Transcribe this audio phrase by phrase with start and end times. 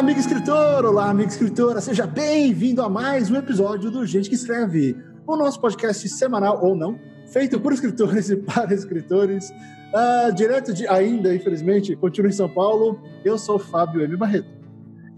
[0.00, 0.86] amigo escritor!
[0.86, 1.78] Olá, amiga escritora!
[1.78, 4.96] Seja bem-vindo a mais um episódio do Gente que Escreve,
[5.26, 6.98] o nosso podcast semanal, ou não,
[7.30, 9.50] feito por escritores e para escritores.
[9.50, 12.98] Uh, direto de ainda, infelizmente, continuo em São Paulo.
[13.22, 14.16] Eu sou Fábio M.
[14.16, 14.48] Barreto.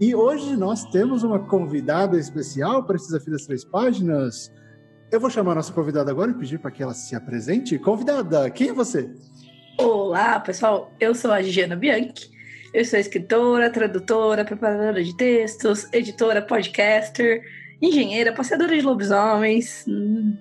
[0.01, 4.51] E hoje nós temos uma convidada especial para esse desafio das três páginas.
[5.09, 7.79] Eu vou chamar a nossa convidada agora e pedir para que ela se apresente.
[7.79, 9.09] Convidada, quem é você?
[9.79, 10.91] Olá, pessoal.
[10.99, 12.32] Eu sou a Giana Bianchi.
[12.73, 17.43] Eu sou escritora, tradutora, preparadora de textos, editora, podcaster,
[17.79, 19.85] engenheira, passeadora de lobisomens.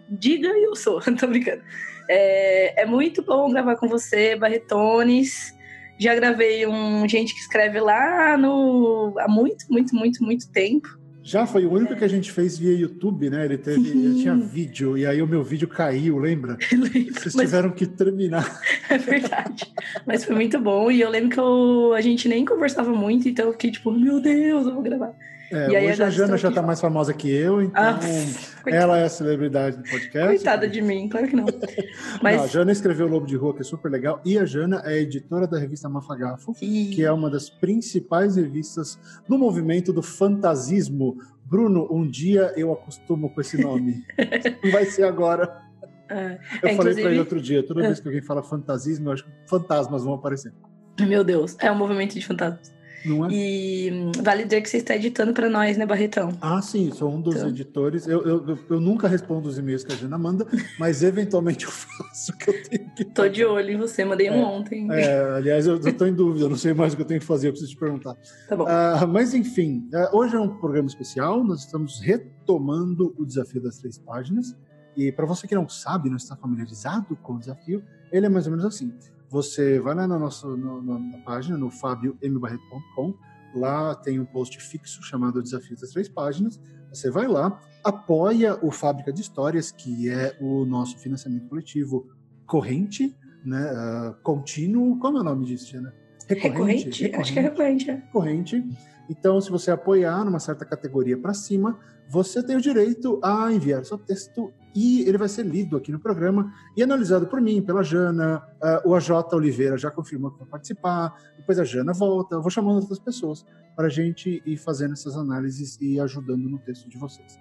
[0.09, 1.63] Diga e eu sou, tô brincando.
[2.09, 5.55] É, é, muito bom gravar com você, Barretones.
[5.99, 10.89] Já gravei um gente que escreve lá no, há muito, muito, muito, muito tempo.
[11.23, 13.45] Já foi o único que a gente fez via YouTube, né?
[13.45, 16.59] Ele, teve, ele tinha vídeo, e aí o meu vídeo caiu, lembra?
[16.73, 17.47] lembro, Vocês mas...
[17.47, 18.61] tiveram que terminar.
[18.89, 19.73] É verdade.
[20.05, 23.47] mas foi muito bom, e eu lembro que eu, a gente nem conversava muito, então
[23.47, 25.15] eu fiquei tipo, meu Deus, eu vou gravar.
[25.53, 28.01] É, e aí hoje a, Jana já está mais famosa que eu, então ah,
[28.67, 30.29] ela é a celebridade do podcast.
[30.29, 31.45] Coitada de mim, claro que não.
[32.23, 32.37] Mas...
[32.37, 32.45] não.
[32.45, 34.99] A Jana escreveu o Lobo de Rua, que é super legal, e a Jana é
[34.99, 36.93] editora da revista Mafagafo, e...
[36.95, 41.19] que é uma das principais revistas do movimento do fantasismo.
[41.45, 44.03] Bruno, um dia eu acostumo com esse nome.
[44.65, 45.61] Não vai ser agora.
[46.09, 47.87] É, eu é, falei para ele outro dia, toda é.
[47.87, 50.53] vez que alguém fala fantasismo, eu acho que fantasmas vão aparecer.
[51.01, 52.73] Meu Deus, é um movimento de fantasmas.
[53.05, 53.29] Não é?
[53.33, 56.37] E hum, vale dizer que você está editando para nós, né, Barretão?
[56.41, 57.49] Ah, sim, sou um dos então.
[57.49, 58.07] editores.
[58.07, 60.47] Eu, eu, eu, nunca respondo os e-mails que a Jana manda,
[60.79, 64.31] mas eventualmente eu faço o que eu tenho que Tô de olho em você, mandei
[64.31, 64.89] um é, ontem.
[64.91, 67.49] É, aliás, eu estou em dúvida, não sei mais o que eu tenho que fazer,
[67.49, 68.17] eu preciso te perguntar.
[68.49, 68.65] Tá bom.
[68.65, 73.79] Uh, mas enfim, uh, hoje é um programa especial, nós estamos retomando o desafio das
[73.79, 74.57] três páginas.
[74.97, 78.47] E para você que não sabe, não está familiarizado com o desafio, ele é mais
[78.47, 78.93] ou menos assim
[79.33, 83.15] você vai lá na nossa no, na página, no fabiombarreto.com,
[83.55, 86.61] lá tem um post fixo chamado Desafio das Três Páginas.
[86.91, 92.07] Você vai lá, apoia o Fábrica de Histórias, que é o nosso financiamento coletivo
[92.47, 95.95] corrente, né, uh, contínuo, como é o nome disso, Tina?
[96.29, 96.53] Recorrente?
[96.53, 97.03] recorrente?
[97.03, 97.17] recorrente?
[97.17, 97.91] Acho que é recorrente.
[97.91, 97.95] É.
[97.95, 98.65] Recorrente.
[99.09, 103.83] Então, se você apoiar numa certa categoria para cima, você tem o direito a enviar
[103.87, 107.83] seu texto e ele vai ser lido aqui no programa e analisado por mim, pela
[107.83, 108.43] Jana.
[108.85, 112.37] Uh, o AJ Oliveira já confirmou que vai participar, depois a Jana volta.
[112.37, 113.45] Eu vou chamando outras pessoas
[113.77, 117.39] para a gente ir fazendo essas análises e ajudando no texto de vocês.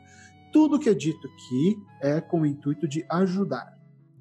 [0.51, 3.79] Tudo que é dito aqui é com o intuito de ajudar.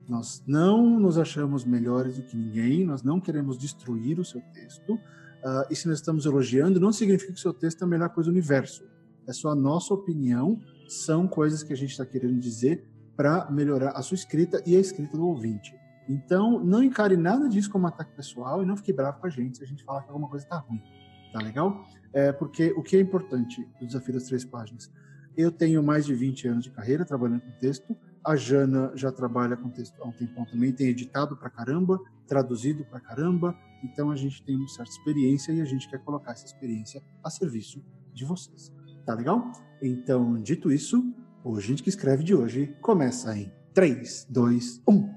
[0.08, 4.94] Nós não nos achamos melhores do que ninguém, nós não queremos destruir o seu texto.
[4.94, 8.10] Uh, e se nós estamos elogiando, não significa que o seu texto é a melhor
[8.10, 8.84] coisa do universo.
[9.26, 12.89] É só a nossa opinião, são coisas que a gente está querendo dizer
[13.20, 15.78] para melhorar a sua escrita e a escrita do ouvinte.
[16.08, 19.58] Então, não encare nada disso como ataque pessoal e não fique bravo com a gente
[19.58, 20.80] se a gente falar que alguma coisa está ruim.
[21.30, 21.84] Tá legal?
[22.14, 24.90] É, porque o que é importante do Desafio das Três Páginas?
[25.36, 27.94] Eu tenho mais de 20 anos de carreira trabalhando com texto.
[28.24, 32.86] A Jana já trabalha com texto há um tempão também, tem editado pra caramba, traduzido
[32.86, 33.54] pra caramba.
[33.84, 37.28] Então a gente tem uma certa experiência e a gente quer colocar essa experiência a
[37.28, 38.72] serviço de vocês.
[39.04, 39.52] Tá legal?
[39.82, 41.04] Então, dito isso,
[41.42, 45.14] o Gente que Escreve de hoje começa em 3, 2, 1.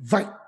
[0.00, 0.42] Vai!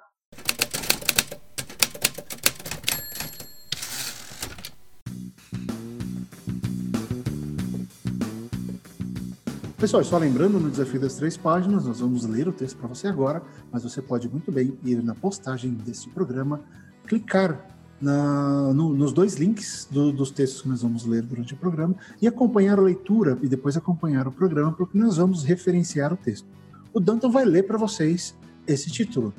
[9.78, 13.06] Pessoal, só lembrando, no desafio das três páginas, nós vamos ler o texto para você
[13.06, 16.62] agora, mas você pode muito bem ir na postagem desse programa,
[17.06, 21.56] clicar na, no, nos dois links do, dos textos que nós vamos ler durante o
[21.56, 26.16] programa e acompanhar a leitura e depois acompanhar o programa, porque nós vamos referenciar o
[26.16, 26.46] texto.
[26.92, 28.34] O Danton vai ler para vocês
[28.66, 29.32] esse título.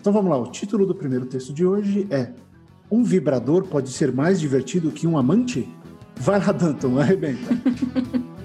[0.00, 2.32] Então vamos lá, o título do primeiro texto de hoje é
[2.90, 5.68] Um vibrador pode ser mais divertido que um amante?
[6.16, 7.48] Vai lá, Danton, arrebenta.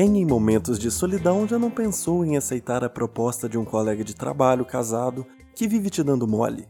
[0.00, 4.04] Quem em momentos de solidão já não pensou em aceitar a proposta de um colega
[4.04, 6.68] de trabalho casado que vive te dando mole?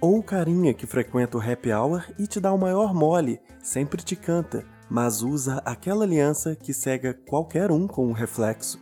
[0.00, 4.02] Ou o carinha que frequenta o happy hour e te dá o maior mole, sempre
[4.02, 8.80] te canta, mas usa aquela aliança que cega qualquer um com um reflexo?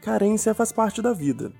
[0.00, 1.52] Carência faz parte da vida.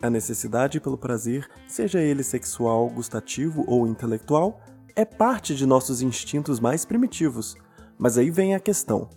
[0.00, 4.60] A necessidade pelo prazer, seja ele sexual, gustativo ou intelectual,
[4.94, 7.56] é parte de nossos instintos mais primitivos.
[7.98, 9.10] Mas aí vem a questão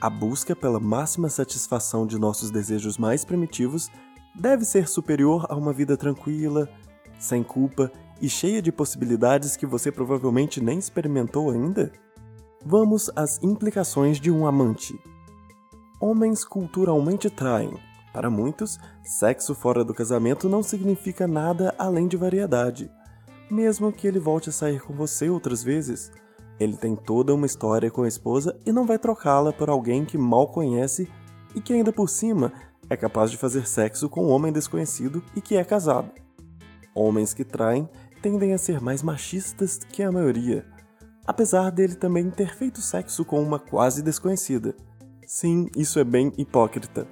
[0.00, 3.90] a busca pela máxima satisfação de nossos desejos mais primitivos
[4.34, 6.68] deve ser superior a uma vida tranquila,
[7.18, 11.92] sem culpa e cheia de possibilidades que você provavelmente nem experimentou ainda?
[12.64, 14.98] Vamos às implicações de um amante.
[16.00, 17.72] Homens culturalmente traem,
[18.12, 22.90] Para muitos, sexo fora do casamento não significa nada além de variedade.
[23.50, 26.10] Mesmo que ele volte a sair com você outras vezes,
[26.60, 30.18] ele tem toda uma história com a esposa e não vai trocá-la por alguém que
[30.18, 31.08] mal conhece
[31.54, 32.52] e que ainda por cima
[32.90, 36.10] é capaz de fazer sexo com um homem desconhecido e que é casado.
[36.94, 37.88] Homens que traem
[38.20, 40.66] tendem a ser mais machistas que a maioria,
[41.26, 44.76] apesar dele também ter feito sexo com uma quase desconhecida.
[45.26, 47.06] Sim, isso é bem hipócrita.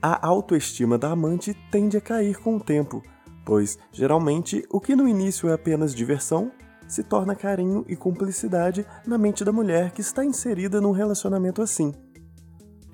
[0.00, 3.02] A autoestima da amante tende a cair com o tempo,
[3.44, 6.52] pois, geralmente, o que no início é apenas diversão
[6.88, 11.92] se torna carinho e cumplicidade na mente da mulher que está inserida num relacionamento assim.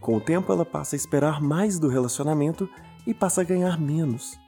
[0.00, 2.68] Com o tempo, ela passa a esperar mais do relacionamento
[3.06, 4.38] e passa a ganhar menos,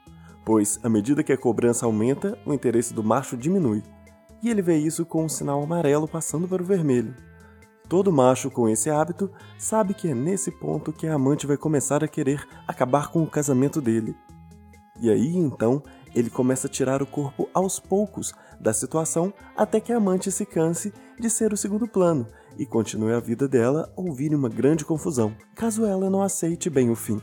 [0.44, 3.82] pois, à medida que a cobrança aumenta, o interesse do macho diminui,
[4.42, 7.14] e ele vê isso com um sinal amarelo passando para o vermelho.
[7.88, 12.02] Todo macho com esse hábito sabe que é nesse ponto que a amante vai começar
[12.02, 14.16] a querer acabar com o casamento dele.
[15.00, 15.82] E aí então
[16.14, 20.46] ele começa a tirar o corpo aos poucos da situação até que a amante se
[20.46, 22.26] canse de ser o segundo plano
[22.58, 26.90] e continue a vida dela ou vire uma grande confusão, caso ela não aceite bem
[26.90, 27.20] o fim.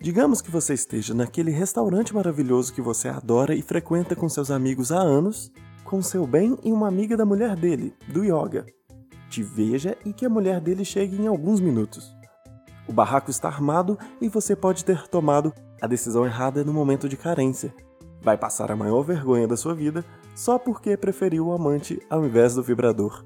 [0.00, 4.92] Digamos que você esteja naquele restaurante maravilhoso que você adora e frequenta com seus amigos
[4.92, 5.50] há anos,
[5.84, 8.66] com seu bem e uma amiga da mulher dele, do yoga.
[9.30, 12.14] Te veja e que a mulher dele chegue em alguns minutos.
[12.86, 17.16] O barraco está armado e você pode ter tomado a decisão errada no momento de
[17.16, 17.74] carência.
[18.20, 22.54] Vai passar a maior vergonha da sua vida só porque preferiu o amante ao invés
[22.54, 23.24] do vibrador.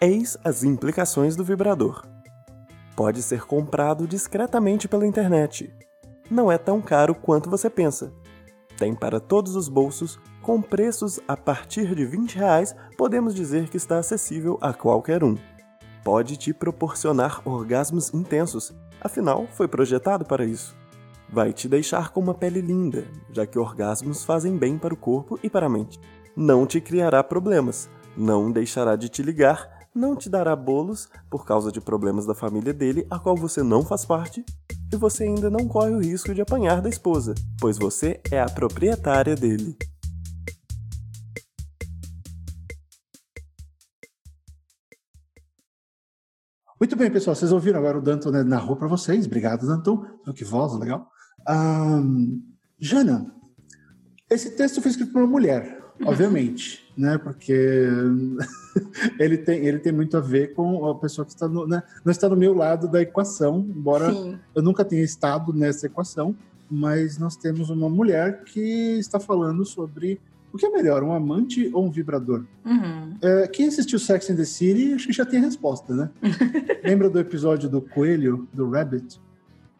[0.00, 2.06] Eis as implicações do vibrador.
[2.94, 5.72] Pode ser comprado discretamente pela internet.
[6.30, 8.12] Não é tão caro quanto você pensa.
[8.76, 13.76] Tem para todos os bolsos, com preços a partir de 20 reais, podemos dizer que
[13.76, 15.36] está acessível a qualquer um.
[16.04, 20.76] Pode te proporcionar orgasmos intensos, afinal foi projetado para isso.
[21.28, 25.38] Vai te deixar com uma pele linda, já que orgasmos fazem bem para o corpo
[25.42, 25.98] e para a mente.
[26.36, 31.72] Não te criará problemas, não deixará de te ligar não te dará bolos por causa
[31.72, 34.44] de problemas da família dele, a qual você não faz parte,
[34.92, 38.46] e você ainda não corre o risco de apanhar da esposa, pois você é a
[38.46, 39.74] proprietária dele.
[46.78, 47.34] Muito bem, pessoal.
[47.34, 49.24] Vocês ouviram agora o Danton né, narrou para vocês.
[49.24, 50.04] Obrigado, Danton.
[50.34, 51.10] Que voz legal.
[52.78, 53.32] Jana,
[54.28, 57.18] esse texto foi escrito por uma mulher, obviamente né?
[57.18, 57.52] Porque
[59.20, 61.82] ele tem, ele tem muito a ver com a pessoa que está no, né?
[62.04, 64.38] não está no meu lado da equação, embora Sim.
[64.54, 66.34] eu nunca tenha estado nessa equação,
[66.70, 70.18] mas nós temos uma mulher que está falando sobre
[70.52, 72.44] o que é melhor, um amante ou um vibrador?
[72.64, 73.14] Uhum.
[73.20, 76.10] É, quem assistiu Sex and the City, acho que já tem a resposta, né?
[76.82, 79.20] Lembra do episódio do coelho, do Rabbit?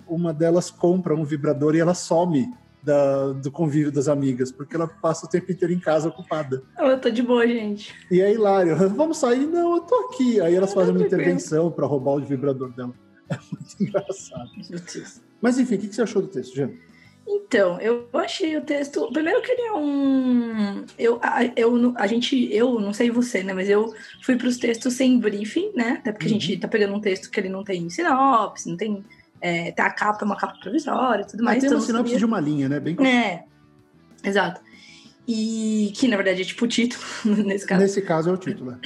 [0.06, 2.49] Uma delas compra um vibrador e ela some
[2.87, 6.62] da, do convívio das amigas, porque ela passa o tempo inteiro em casa ocupada.
[6.79, 7.93] Eu tô de boa, gente.
[8.11, 8.76] E é hilário.
[8.91, 9.44] Vamos sair?
[9.44, 10.41] Não, eu tô aqui.
[10.41, 12.94] Aí elas fazem uma intervenção para roubar o vibrador dela.
[13.29, 14.49] É muito engraçado.
[15.41, 16.70] Mas enfim, o que você achou do texto, Jean?
[17.26, 19.11] Então, eu achei o texto.
[19.12, 20.85] Primeiro que ele é um.
[20.97, 23.53] Eu, a, eu, a gente, eu não sei você, né?
[23.53, 23.93] Mas eu
[24.23, 25.96] fui para os textos sem briefing, né?
[25.98, 26.36] Até porque uhum.
[26.36, 29.05] a gente tá pegando um texto que ele não tem sinopse, não tem
[29.40, 31.60] é, tá a capa, é uma capa provisória e tudo mais.
[31.60, 32.81] Tem uma então, sinopse de uma linha, né?
[32.81, 33.44] Bem É,
[34.24, 34.60] exato.
[35.26, 37.02] E que, na verdade, é tipo o título,
[37.44, 37.82] nesse caso.
[37.82, 38.78] Nesse caso é o título, é.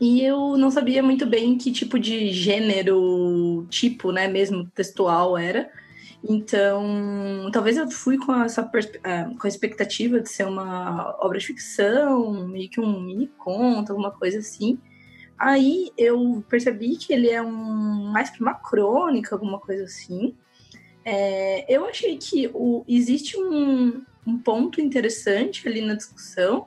[0.00, 5.70] E eu não sabia muito bem que tipo de gênero, tipo, né, mesmo textual era.
[6.22, 8.68] Então, talvez eu fui com essa
[9.04, 13.90] é, com a expectativa de ser uma obra de ficção, meio que um mini conto,
[13.90, 14.78] alguma coisa assim.
[15.38, 20.34] Aí eu percebi que ele é um mais que uma crônica, alguma coisa assim.
[21.04, 26.66] É, eu achei que o, existe um, um ponto interessante ali na discussão,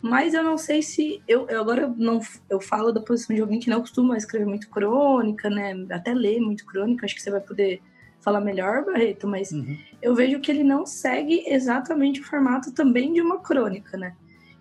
[0.00, 3.58] mas eu não sei se eu, eu, agora não eu falo da posição de alguém
[3.58, 5.74] que não costuma escrever muito crônica, né?
[5.90, 7.82] Até ler muito crônica, acho que você vai poder
[8.20, 9.76] falar melhor, Barreto, mas uhum.
[10.00, 14.14] eu vejo que ele não segue exatamente o formato também de uma crônica, né?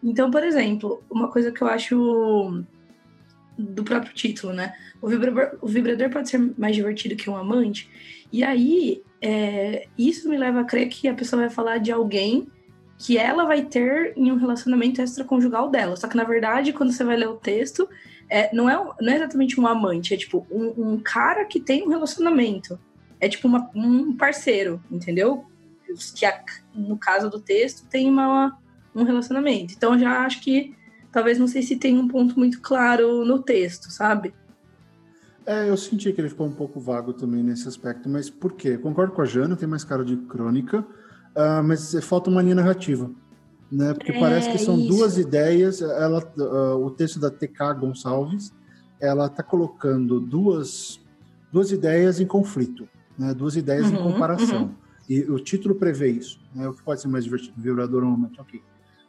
[0.04, 2.66] Então, por exemplo, uma coisa que eu acho
[3.58, 4.74] do próprio título, né?
[5.02, 7.90] O vibrador, o vibrador pode ser mais divertido que um amante.
[8.32, 12.48] E aí, é, isso me leva a crer que a pessoa vai falar de alguém
[12.98, 15.96] que ela vai ter em um relacionamento extraconjugal dela.
[15.96, 17.88] Só que, na verdade, quando você vai ler o texto,
[18.30, 21.84] é, não, é, não é exatamente um amante, é tipo um, um cara que tem
[21.84, 22.80] um relacionamento.
[23.20, 25.46] É tipo uma, um parceiro, entendeu?
[25.86, 25.94] Que,
[26.74, 28.58] no caso do texto, tem uma,
[28.96, 29.74] um relacionamento.
[29.76, 30.74] Então, já acho que
[31.14, 34.34] talvez não sei se tem um ponto muito claro no texto, sabe?
[35.46, 38.78] É, eu senti que ele ficou um pouco vago também nesse aspecto, mas por quê?
[38.78, 43.12] Concordo com a Jana, tem mais cara de crônica, uh, mas falta uma linha narrativa.
[43.72, 43.94] Né?
[43.94, 44.88] Porque é, parece que são isso.
[44.88, 45.82] duas ideias.
[45.82, 48.54] Ela, uh, o texto da TK Gonçalves,
[49.00, 51.00] ela está colocando duas,
[51.52, 53.34] duas ideias em conflito, né?
[53.34, 54.64] duas ideias uhum, em comparação.
[54.64, 54.76] Uhum.
[55.10, 56.40] E o título prevê isso.
[56.56, 56.68] Né?
[56.68, 58.62] O que pode ser mais divertido, vibrador ou momento, ok.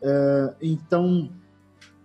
[0.03, 1.31] Uh, então,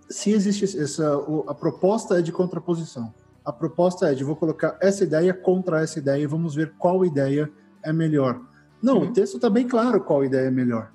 [0.10, 1.14] se existe essa,
[1.48, 3.14] a proposta é de contraposição.
[3.46, 7.06] A proposta é de vou colocar essa ideia contra essa ideia e vamos ver qual
[7.06, 7.50] ideia
[7.84, 8.42] é melhor.
[8.82, 9.10] Não, uhum.
[9.10, 10.92] o texto está bem claro qual ideia é melhor.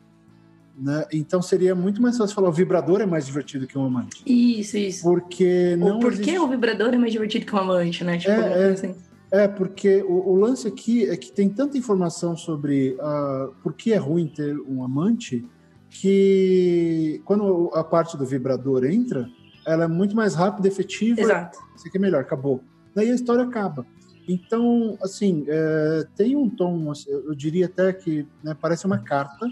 [0.76, 1.04] Né?
[1.12, 4.22] Então seria muito mais fácil falar o vibrador é mais divertido que um amante.
[4.26, 5.02] Isso, isso.
[5.02, 5.94] Porque não.
[5.94, 6.32] Ou por existe...
[6.32, 8.18] que o vibrador é mais divertido que um amante, né?
[8.18, 8.94] Tipo, é, é, assim.
[9.30, 13.92] é, porque o, o, lance aqui é que tem tanta informação sobre uh, por que
[13.92, 15.46] é ruim ter um amante
[15.94, 19.30] que quando a parte do vibrador entra,
[19.64, 21.20] ela é muito mais rápida, efetiva.
[21.20, 21.58] Exato.
[21.76, 22.60] Isso aqui é melhor, acabou.
[22.94, 23.86] Daí a história acaba.
[24.26, 29.46] Então, assim, é, tem um tom, assim, eu diria até que né, parece uma carta,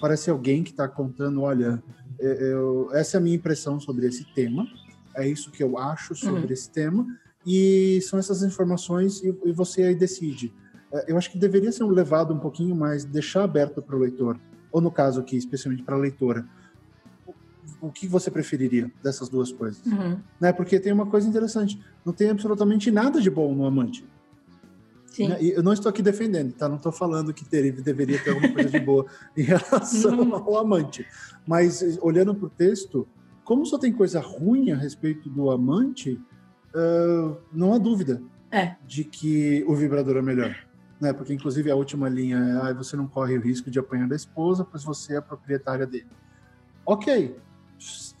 [0.00, 1.82] parece alguém que está contando, olha,
[2.20, 4.66] é, eu, essa é a minha impressão sobre esse tema,
[5.16, 6.52] é isso que eu acho sobre uhum.
[6.52, 7.06] esse tema,
[7.44, 10.52] e são essas informações e, e você aí decide.
[10.92, 14.38] É, eu acho que deveria ser levado um pouquinho mais, deixar aberto para o leitor,
[14.70, 16.46] ou no caso aqui, especialmente para a leitora,
[17.80, 19.84] o que você preferiria dessas duas coisas?
[19.86, 20.18] Uhum.
[20.40, 20.52] Né?
[20.52, 24.04] Porque tem uma coisa interessante, não tem absolutamente nada de bom no amante.
[25.06, 25.28] Sim.
[25.28, 25.38] Né?
[25.40, 26.68] E eu não estou aqui defendendo, tá?
[26.68, 29.06] Não estou falando que ter, deveria ter alguma coisa de boa
[29.36, 30.34] em relação uhum.
[30.34, 31.06] ao amante.
[31.46, 33.06] Mas olhando para o texto,
[33.44, 36.20] como só tem coisa ruim a respeito do amante,
[36.74, 38.76] uh, não há dúvida é.
[38.86, 40.67] de que o vibrador é melhor.
[41.00, 41.12] Né?
[41.12, 44.16] Porque, inclusive, a última linha é: ah, você não corre o risco de apanhar da
[44.16, 46.08] esposa, pois você é a proprietária dele.
[46.84, 47.36] Ok,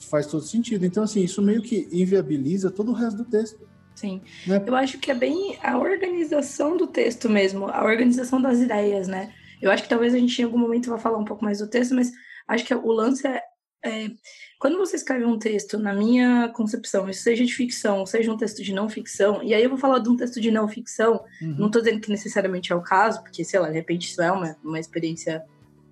[0.08, 0.84] faz todo sentido.
[0.84, 3.66] Então, assim, isso meio que inviabiliza todo o resto do texto.
[3.94, 4.22] Sim.
[4.46, 4.62] Né?
[4.64, 9.32] Eu acho que é bem a organização do texto mesmo, a organização das ideias, né?
[9.60, 11.66] Eu acho que talvez a gente em algum momento vá falar um pouco mais do
[11.66, 12.12] texto, mas
[12.46, 13.42] acho que o lance é,
[13.84, 14.10] é
[14.58, 18.74] quando você escreve um texto, na minha concepção, seja de ficção, seja um texto de
[18.74, 21.54] não ficção, e aí eu vou falar de um texto de não ficção, uhum.
[21.56, 24.32] não estou dizendo que necessariamente é o caso, porque, sei lá, de repente isso é
[24.32, 25.44] uma, uma experiência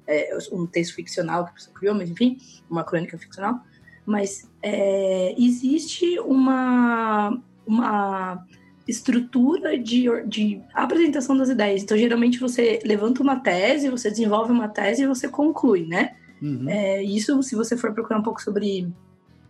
[0.07, 2.39] é, um texto ficcional que a pessoa criou, mas enfim,
[2.69, 3.61] uma crônica ficcional.
[4.05, 8.45] Mas é, existe uma, uma
[8.87, 11.83] estrutura de, de apresentação das ideias.
[11.83, 16.16] Então, geralmente, você levanta uma tese, você desenvolve uma tese e você conclui, né?
[16.41, 16.69] Uhum.
[16.69, 18.93] É, isso, se você for procurar um pouco sobre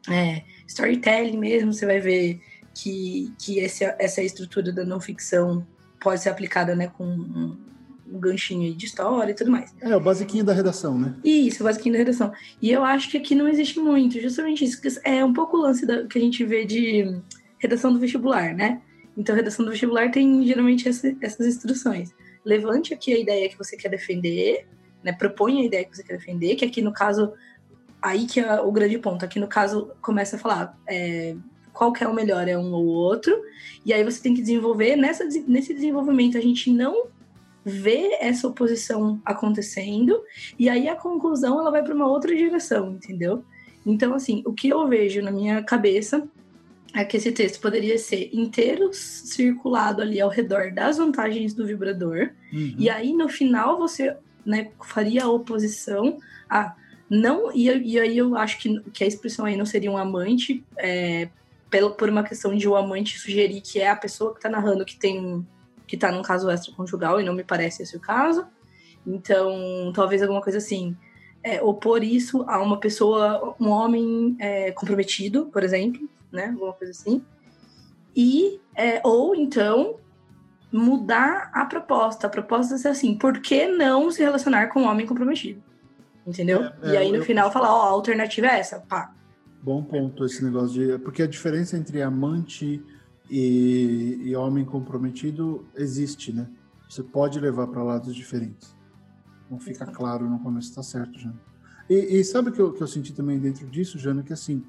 [0.08, 2.40] é, storytelling mesmo, você vai ver
[2.74, 5.66] que, que esse, essa estrutura da não ficção
[6.00, 9.74] pode ser aplicada né, com um ganchinho de história e tudo mais.
[9.80, 11.16] É, o basiquinho da redação, né?
[11.24, 12.32] Isso, o basiquinho da redação.
[12.62, 14.80] E eu acho que aqui não existe muito, justamente isso.
[15.04, 17.20] É um pouco o lance da, que a gente vê de
[17.58, 18.80] redação do vestibular, né?
[19.16, 22.14] Então, redação do vestibular tem geralmente essa, essas instruções.
[22.44, 24.66] Levante aqui a ideia que você quer defender,
[25.06, 25.12] né?
[25.12, 27.32] Proponha a ideia que você quer defender, que aqui no caso,
[28.02, 29.24] aí que é o grande ponto.
[29.24, 31.36] Aqui no caso, começa a falar é,
[31.72, 33.40] qual que é o melhor, é um ou outro.
[33.84, 37.06] E aí você tem que desenvolver, nessa, nesse desenvolvimento, a gente não
[37.64, 40.22] vê essa oposição acontecendo
[40.56, 43.44] e aí a conclusão ela vai para uma outra direção, entendeu?
[43.84, 46.28] Então, assim, o que eu vejo na minha cabeça
[46.94, 52.30] é que esse texto poderia ser inteiro circulado ali ao redor das vantagens do vibrador,
[52.52, 52.74] uhum.
[52.78, 56.74] e aí no final você né, faria oposição a
[57.08, 60.64] não, e, e aí eu acho que, que a expressão aí não seria um amante,
[60.76, 61.28] é,
[61.96, 64.84] por uma questão de o um amante sugerir que é a pessoa que está narrando
[64.84, 65.46] que tem
[65.86, 68.46] que está num caso extraconjugal, e não me parece esse o caso.
[69.06, 70.96] Então, talvez alguma coisa assim.
[71.42, 76.48] É, opor isso a uma pessoa, um homem é, comprometido, por exemplo, né?
[76.48, 77.22] Alguma coisa assim.
[78.16, 79.96] E, é, ou então,
[80.72, 82.26] mudar a proposta.
[82.26, 85.62] A proposta é ser assim, por que não se relacionar com um homem comprometido?
[86.26, 86.64] Entendeu?
[86.82, 87.24] É, e aí, no eu...
[87.24, 89.14] final, falar, ó, a alternativa é essa, pá.
[89.62, 90.98] Bom ponto esse negócio de...
[90.98, 92.82] Porque a diferença entre amante
[93.30, 96.48] e, e homem comprometido existe, né?
[96.88, 98.76] Você pode levar para lados diferentes.
[99.50, 101.40] Não fica claro no começo, tá certo, Jana.
[101.88, 104.22] E, e sabe o que eu, que eu senti também dentro disso, Jana?
[104.22, 104.64] Que assim,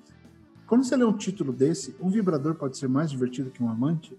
[0.68, 4.18] quando você lê um título desse, um vibrador pode ser mais divertido que um amante,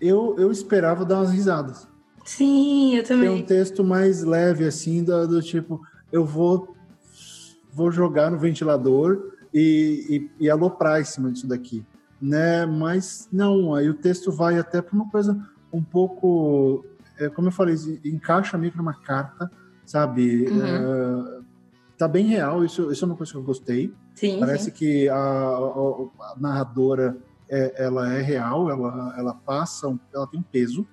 [0.00, 1.88] eu, eu esperava dar umas risadas.
[2.24, 3.28] Sim, eu também.
[3.28, 6.74] Tem um texto mais leve, assim, do, do tipo, eu vou,
[7.72, 11.84] vou jogar no ventilador e, e, e aloprar em cima disso daqui
[12.24, 12.64] né?
[12.64, 15.38] Mas não, aí o texto vai até para uma coisa
[15.72, 16.84] um pouco,
[17.18, 19.50] é, como eu falei, encaixa meio que numa carta,
[19.84, 20.46] sabe?
[20.48, 20.64] Uhum.
[20.64, 21.40] É,
[21.98, 23.92] tá bem real, isso, isso é uma coisa que eu gostei.
[24.14, 24.70] Sim, Parece sim.
[24.70, 27.16] que a, a, a, narradora
[27.48, 30.86] é, ela é real, ela, ela passa, um, ela tem um peso,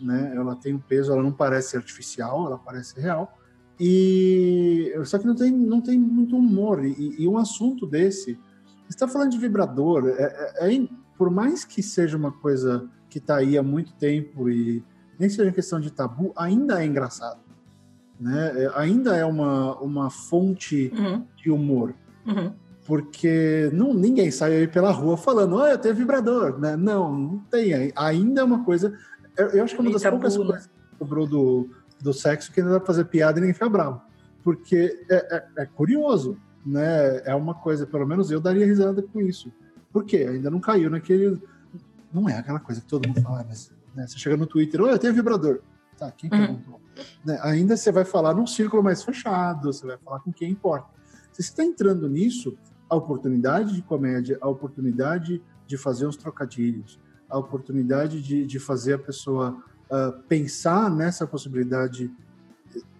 [0.00, 0.32] né?
[0.34, 3.36] Ela tem um peso, ela não parece artificial, ela parece real.
[3.78, 6.84] E só que não tem, não tem muito humor.
[6.84, 8.38] E, e um assunto desse,
[8.88, 13.36] está falando de vibrador, é, é, é, por mais que seja uma coisa que está
[13.36, 14.84] aí há muito tempo e
[15.18, 17.40] nem seja questão de tabu, ainda é engraçado.
[18.18, 18.64] Né?
[18.64, 21.26] É, ainda é uma, uma fonte uhum.
[21.36, 21.94] de humor.
[22.26, 22.52] Uhum.
[22.86, 26.58] Porque não, ninguém sai aí pela rua falando, olha, eu tenho vibrador.
[26.58, 26.76] Né?
[26.76, 27.92] Não, não tem.
[27.94, 28.96] Ainda é uma coisa.
[29.36, 30.44] Eu, eu acho que é uma das poucas né?
[30.44, 31.70] coisas que sobrou do,
[32.00, 34.00] do sexo que ainda dá pra fazer piada e ninguém fica bravo.
[34.42, 37.22] Porque é, é, é, curioso, né?
[37.24, 39.52] É uma coisa, pelo menos eu daria risada com isso.
[39.92, 40.26] Por quê?
[40.28, 41.40] Ainda não caiu naquele.
[42.12, 44.06] Não é aquela coisa que todo mundo fala, mas né?
[44.06, 45.60] você chega no Twitter, olha, eu tenho vibrador.
[45.96, 46.38] Tá, quem uhum.
[46.38, 46.80] perguntou?
[47.24, 47.38] Né?
[47.42, 50.88] Ainda você vai falar num círculo mais fechado, você vai falar com quem importa.
[51.32, 52.56] Se você está entrando nisso,
[52.90, 58.94] a oportunidade de comédia, a oportunidade de fazer uns trocadilhos, a oportunidade de, de fazer
[58.94, 59.56] a pessoa
[59.86, 62.10] uh, pensar nessa possibilidade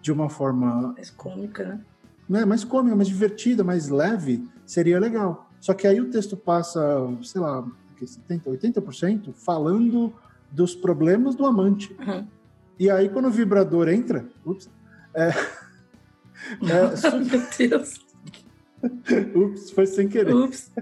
[0.01, 0.93] de uma forma.
[0.93, 1.81] Mais cômica, né?
[2.29, 2.45] né?
[2.45, 5.49] Mais cômica, mais divertida, mais leve, seria legal.
[5.59, 6.81] Só que aí o texto passa,
[7.21, 7.67] sei lá,
[7.99, 10.13] 70%, 80% falando
[10.49, 11.95] dos problemas do amante.
[11.99, 12.25] Uhum.
[12.79, 14.69] E aí, quando o vibrador entra, ups,
[15.13, 15.33] é, é.
[16.61, 18.10] Meu Deus.
[19.35, 20.33] ups, foi sem querer.
[20.33, 20.71] Ups.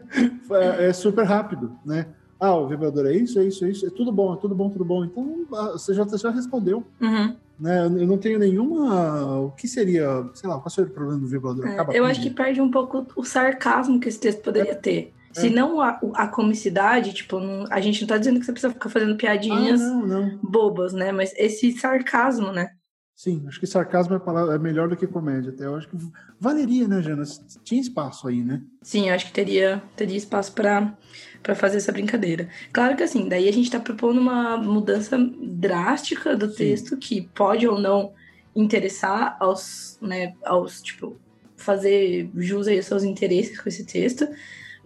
[0.51, 2.07] É, é, super rápido, né?
[2.39, 4.67] Ah, o vibrador é isso, é isso, é isso, é tudo bom, é tudo bom,
[4.69, 5.05] tudo bom.
[5.05, 6.83] Então, ah, você já, já respondeu.
[6.99, 7.35] Uhum.
[7.59, 7.85] Né?
[7.85, 9.41] Eu não tenho nenhuma.
[9.41, 11.67] O que seria, sei lá, qual seria o problema do vibrador?
[11.67, 14.75] É, eu acho que perde um pouco o sarcasmo que esse texto poderia é.
[14.75, 15.13] ter.
[15.33, 15.49] Se é.
[15.49, 18.89] não a, a comicidade, tipo, não, a gente não tá dizendo que você precisa ficar
[18.89, 20.39] fazendo piadinhas ah, não, não.
[20.41, 21.11] bobas, né?
[21.11, 22.71] Mas esse sarcasmo, né?
[23.19, 25.51] Sim, acho que sarcasmo é, palavra, é melhor do que comédia.
[25.51, 25.97] Até eu acho que
[26.39, 27.23] valeria, né, Jana?
[27.65, 28.61] Tinha espaço aí, né?
[28.81, 30.97] Sim, acho que teria, teria espaço para
[31.43, 32.47] para fazer essa brincadeira.
[32.71, 36.55] Claro que assim, daí a gente está propondo uma mudança drástica do Sim.
[36.55, 38.13] texto que pode ou não
[38.55, 41.17] interessar aos, né, aos tipo
[41.57, 44.29] fazer jus aí aos seus interesses com esse texto,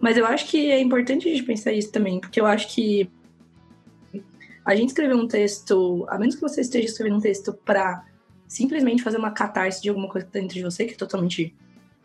[0.00, 3.08] mas eu acho que é importante a gente pensar isso também, porque eu acho que
[4.64, 8.04] a gente escrever um texto, a menos que você esteja escrevendo um texto para
[8.54, 11.54] simplesmente fazer uma catarse de alguma coisa que tá dentro de você, que é totalmente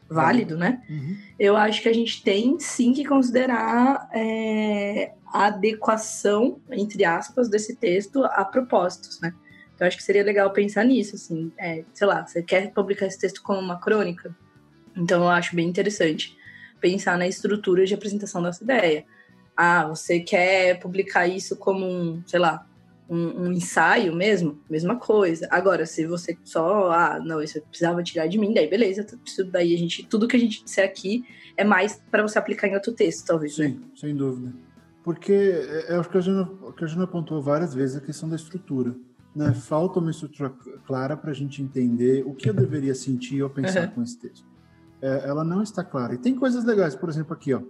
[0.09, 0.81] válido, né?
[0.89, 1.17] Uhum.
[1.38, 7.75] Eu acho que a gente tem sim que considerar é, a adequação, entre aspas, desse
[7.75, 9.33] texto a propósitos, né?
[9.75, 13.19] Então acho que seria legal pensar nisso, assim, é, sei lá, você quer publicar esse
[13.19, 14.35] texto como uma crônica?
[14.97, 16.35] Então eu acho bem interessante
[16.81, 19.05] pensar na estrutura de apresentação dessa ideia.
[19.55, 22.65] Ah, você quer publicar isso como um, sei lá,
[23.09, 25.47] um, um, ensaio mesmo, mesma coisa.
[25.49, 29.43] Agora, se você só, ah, não, isso eu precisava tirar de mim, daí beleza, isso
[29.45, 31.25] daí a gente, tudo que a gente disser aqui
[31.57, 33.55] é mais para você aplicar em outro texto, talvez.
[33.55, 33.79] Sim, né?
[33.95, 34.53] sem dúvida.
[35.03, 38.29] Porque é, é o que a Jana, que a Jana apontou várias vezes a questão
[38.29, 38.95] da estrutura.
[39.35, 39.53] Né?
[39.53, 40.53] Falta uma estrutura
[40.85, 43.95] clara para a gente entender o que eu deveria sentir ou pensar uhum.
[43.95, 44.45] com esse texto.
[45.01, 46.13] É, ela não está clara.
[46.13, 47.61] E tem coisas legais, por exemplo, aqui, ó.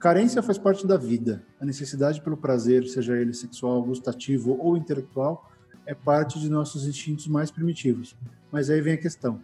[0.00, 1.42] Carência faz parte da vida.
[1.60, 5.50] A necessidade pelo prazer, seja ele sexual, gustativo ou intelectual,
[5.84, 8.16] é parte de nossos instintos mais primitivos.
[8.50, 9.42] Mas aí vem a questão.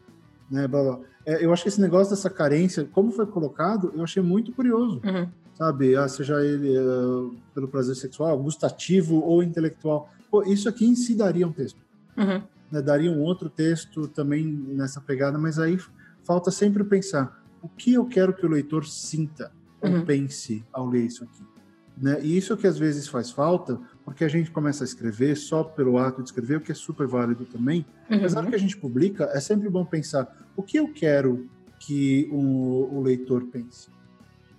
[0.50, 1.00] Né, blá, blá.
[1.26, 5.02] É, eu acho que esse negócio dessa carência, como foi colocado, eu achei muito curioso.
[5.04, 5.28] Uhum.
[5.54, 5.94] Sabe?
[5.94, 10.08] Ah, seja ele uh, pelo prazer sexual, gustativo ou intelectual.
[10.30, 11.80] Pô, isso aqui em si daria um texto.
[12.16, 12.42] Uhum.
[12.72, 15.78] Né, daria um outro texto também nessa pegada, mas aí
[16.24, 20.04] falta sempre pensar o que eu quero que o leitor sinta uhum.
[20.04, 21.42] pense ao ler isso aqui.
[21.96, 22.18] Né?
[22.22, 25.98] E isso que às vezes faz falta, porque a gente começa a escrever só pelo
[25.98, 27.86] ato de escrever, o que é super válido também.
[28.10, 28.20] Uhum.
[28.20, 31.48] Mas na hora que a gente publica, é sempre bom pensar o que eu quero
[31.78, 33.88] que o, o leitor pense.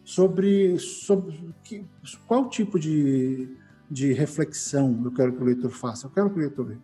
[0.04, 1.86] Sobre, sobre que,
[2.26, 3.50] qual tipo de,
[3.90, 6.08] de reflexão eu quero que o leitor faça.
[6.08, 6.78] Eu quero que o leitor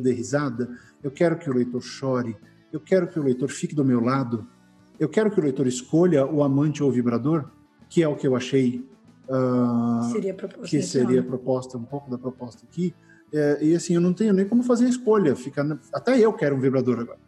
[0.00, 0.70] dê risada,
[1.02, 2.36] eu quero que o leitor chore,
[2.72, 4.46] eu quero que o leitor fique do meu lado,
[4.98, 7.50] eu quero que o leitor escolha o amante ou o vibrador
[7.88, 8.84] que é o que eu achei
[9.28, 12.94] uh, seria que seria proposta, um pouco da proposta aqui.
[13.32, 15.36] É, e assim, eu não tenho nem como fazer a escolha.
[15.36, 17.18] Fica, até eu quero um vibrador agora.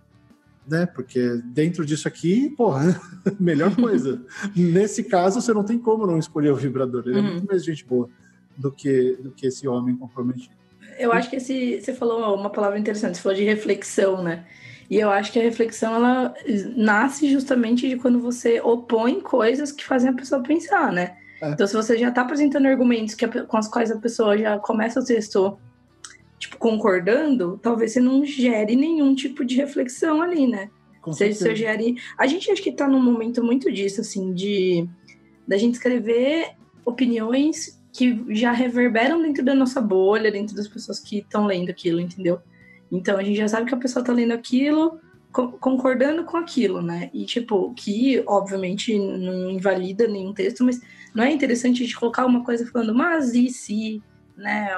[0.67, 0.87] Né?
[0.87, 3.01] Porque dentro disso aqui, porra,
[3.39, 4.23] melhor coisa.
[4.57, 7.03] Nesse caso, você não tem como não escolher o vibrador.
[7.07, 7.27] Ele uhum.
[7.27, 8.09] é muito mais gente boa
[8.57, 10.55] do que, do que esse homem comprometido.
[10.99, 14.47] Eu acho que esse, você falou uma palavra interessante, você falou de reflexão, né?
[14.91, 16.35] E eu acho que a reflexão ela
[16.75, 21.17] nasce justamente de quando você opõe coisas que fazem a pessoa pensar, né?
[21.41, 21.51] É.
[21.51, 24.99] Então, se você já está apresentando argumentos que com os quais a pessoa já começa
[24.99, 25.57] o texto
[26.41, 30.69] tipo concordando, talvez você não gere nenhum tipo de reflexão ali, né?
[31.01, 31.95] Com você gere.
[32.19, 34.89] A gente acho que está num momento muito disso, assim, de
[35.47, 36.53] da gente escrever
[36.85, 42.01] opiniões que já reverberam dentro da nossa bolha, dentro das pessoas que estão lendo aquilo,
[42.01, 42.41] entendeu?
[42.91, 45.01] Então a gente já sabe que a pessoa tá lendo aquilo,
[45.33, 47.11] co concordando com aquilo, né?
[47.15, 50.81] E tipo, que obviamente não invalida nenhum texto, mas
[51.15, 54.03] não é interessante a gente colocar uma coisa falando, mas e se,
[54.37, 54.71] né?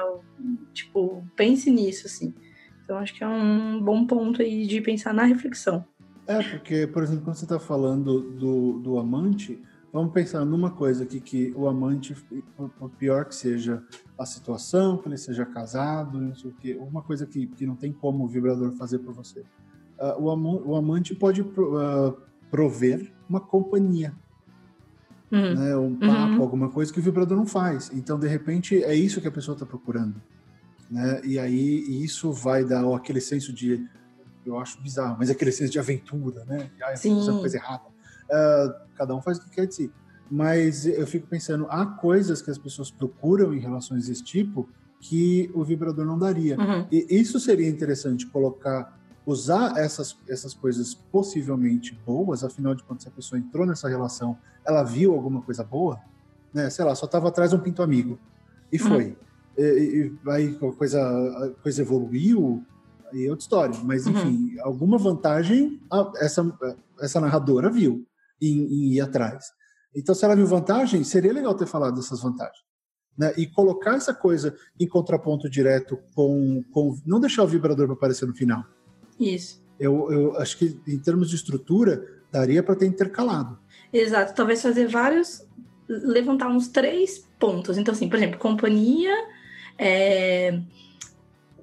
[0.73, 2.33] Tipo, pense nisso, assim.
[2.83, 5.85] Então acho que é um bom ponto aí de pensar na reflexão.
[6.27, 9.61] É, porque, por exemplo, quando você está falando do, do amante,
[9.93, 12.15] vamos pensar numa coisa aqui, que o amante,
[12.79, 13.83] por pior que seja
[14.17, 17.75] a situação, que ele seja casado, não sei o quê, uma coisa que, que não
[17.75, 19.41] tem como o vibrador fazer por você.
[19.99, 22.17] Uh, o, am o, amante pode uh,
[22.49, 24.15] prover uma companhia,
[25.31, 25.53] uhum.
[25.53, 26.41] né, um papo, uhum.
[26.41, 27.91] alguma coisa que o vibrador não faz.
[27.93, 30.19] Então, de repente, é isso que a pessoa está procurando.
[30.89, 31.21] Né?
[31.23, 33.87] E aí isso vai dar aquele senso de
[34.43, 36.69] eu acho bizarro, mas aquele senso de aventura, né?
[36.81, 37.92] Ah, essa coisa errada.
[38.33, 39.91] Uh, cada um faz o que quer de si.
[40.29, 44.67] Mas eu fico pensando, há coisas que as pessoas procuram em relações desse tipo
[44.99, 46.57] que o vibrador não daria.
[46.57, 46.87] Uhum.
[46.91, 53.09] E isso seria interessante colocar, usar essas, essas coisas possivelmente boas, afinal de contas, se
[53.09, 55.99] a pessoa entrou nessa relação, ela viu alguma coisa boa,
[56.53, 56.69] né?
[56.69, 58.17] Sei lá, só estava atrás um pinto amigo.
[58.71, 58.87] E uhum.
[58.87, 59.05] foi.
[59.05, 59.15] Uhum.
[59.57, 59.63] E,
[60.25, 62.63] e, aí a coisa, a coisa evoluiu,
[63.11, 63.79] aí é outra história.
[63.83, 64.13] Mas, uhum.
[64.13, 64.63] enfim, uhum.
[64.65, 65.81] alguma vantagem
[66.15, 66.57] essa,
[66.99, 68.05] essa narradora viu
[68.47, 69.45] em, em ir atrás.
[69.95, 72.63] Então, se ela viu vantagem, seria legal ter falado dessas vantagens.
[73.17, 73.31] Né?
[73.37, 76.63] E colocar essa coisa em contraponto direto com.
[76.71, 78.63] com não deixar o vibrador para aparecer no final.
[79.19, 79.63] Isso.
[79.79, 83.59] Eu, eu acho que, em termos de estrutura, daria para ter intercalado.
[83.91, 84.33] Exato.
[84.33, 85.45] Talvez fazer vários.
[85.87, 87.77] levantar uns três pontos.
[87.77, 89.13] Então, assim, por exemplo, companhia.
[89.77, 90.59] É,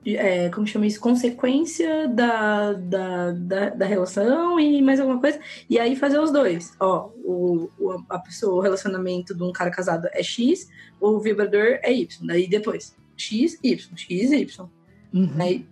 [0.06, 1.00] é, como chama isso?
[1.00, 5.38] Consequência da, da, da, da, relação e mais alguma coisa.
[5.68, 6.74] E aí fazer os dois.
[6.80, 10.68] Ó, o, o, a pessoa, o relacionamento de um cara casado é X,
[11.00, 12.26] o vibrador é Y.
[12.26, 14.68] Daí depois, X, Y, X, Y.
[15.12, 15.30] Uhum.
[15.38, 15.66] Aí,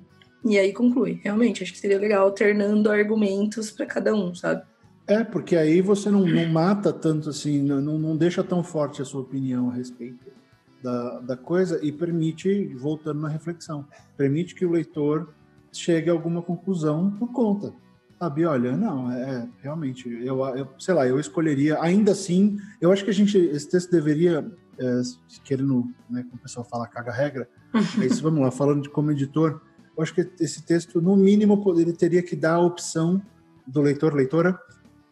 [0.45, 1.21] e aí conclui.
[1.25, 4.63] Realmente, acho que seria legal alternando argumentos para cada um, sabe?
[5.07, 9.07] É, porque aí você não, não mata tanto assim, não, não deixa tão forte a
[9.07, 10.38] sua opinião a respeito
[10.83, 13.87] da, da coisa e permite, voltando na reflexão,
[14.17, 15.35] permite que o leitor
[15.73, 17.73] chegue a alguma conclusão por conta.
[18.19, 22.91] Sabe, olha, não, é, é realmente, eu, eu, sei lá, eu escolheria, ainda assim, eu
[22.91, 25.01] acho que a gente, esse texto deveria, é,
[25.45, 27.49] querendo, né, como o pessoal fala, caga regra,
[28.05, 29.61] isso, vamos lá, falando de como editor,
[29.97, 33.23] eu acho que esse texto, no mínimo, ele teria que dar a opção
[33.67, 34.59] do leitor, leitora,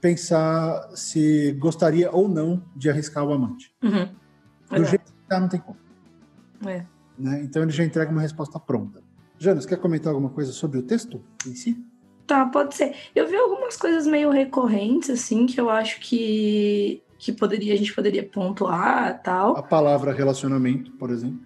[0.01, 3.73] pensar se gostaria ou não de arriscar o amante.
[3.83, 4.09] Uhum.
[4.71, 5.77] Do jeito ah, não tem como.
[6.67, 6.85] É.
[7.19, 7.43] Né?
[7.43, 9.03] Então ele já entrega uma resposta pronta.
[9.39, 11.85] Janas, quer comentar alguma coisa sobre o texto em si?
[12.27, 12.95] Tá, pode ser.
[13.15, 17.95] Eu vi algumas coisas meio recorrentes, assim, que eu acho que, que poderia, a gente
[17.95, 19.57] poderia pontuar tal.
[19.57, 21.41] A palavra relacionamento, por exemplo.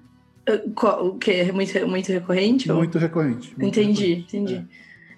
[1.05, 1.33] O que?
[1.33, 2.73] É muito, muito recorrente?
[2.73, 3.01] Muito ou?
[3.01, 3.55] recorrente.
[3.59, 4.37] Muito entendi, recorrente.
[4.37, 4.69] entendi.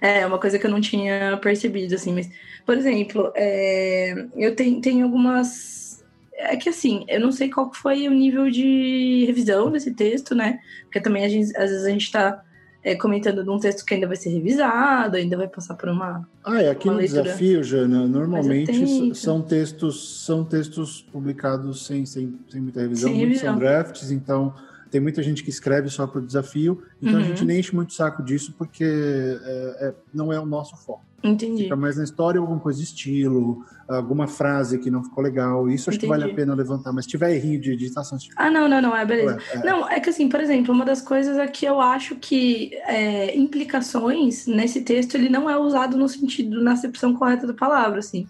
[0.00, 0.20] É.
[0.20, 0.26] é.
[0.26, 2.28] uma coisa que eu não tinha percebido, assim, mas,
[2.66, 6.01] por exemplo, é, eu tenho, tenho algumas
[6.34, 10.60] é que assim, eu não sei qual foi o nível de revisão desse texto, né?
[10.84, 12.42] Porque também gente, às vezes a gente está
[12.82, 16.28] é, comentando de um texto que ainda vai ser revisado, ainda vai passar por uma.
[16.44, 17.22] Ah, é aqui no leitura.
[17.22, 23.50] desafio, Jana, normalmente são textos, são textos publicados sem, sem, sem muita revisão, sem revisão.
[23.50, 24.52] são drafts, então
[24.92, 27.20] tem muita gente que escreve só para o desafio, então uhum.
[27.20, 31.02] a gente nem enche muito saco disso porque é, é, não é o nosso foco.
[31.24, 31.62] Entendi.
[31.62, 35.70] Fica mais na história alguma coisa de estilo, alguma frase que não ficou legal.
[35.70, 36.12] Isso acho Entendi.
[36.12, 36.92] que vale a pena levantar.
[36.92, 38.18] Mas se tiver errinho de digitação...
[38.36, 38.94] Ah, não, não, não.
[38.94, 39.38] É beleza.
[39.52, 39.58] É.
[39.64, 43.36] Não, é que assim, por exemplo, uma das coisas é que eu acho que é,
[43.36, 48.26] implicações nesse texto, ele não é usado no sentido, na acepção correta da palavra, assim.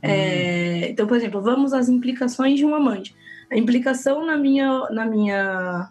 [0.00, 0.90] É, hum.
[0.92, 3.14] então, por exemplo, vamos às implicações de um amante.
[3.50, 5.90] A implicação na minha, na minha,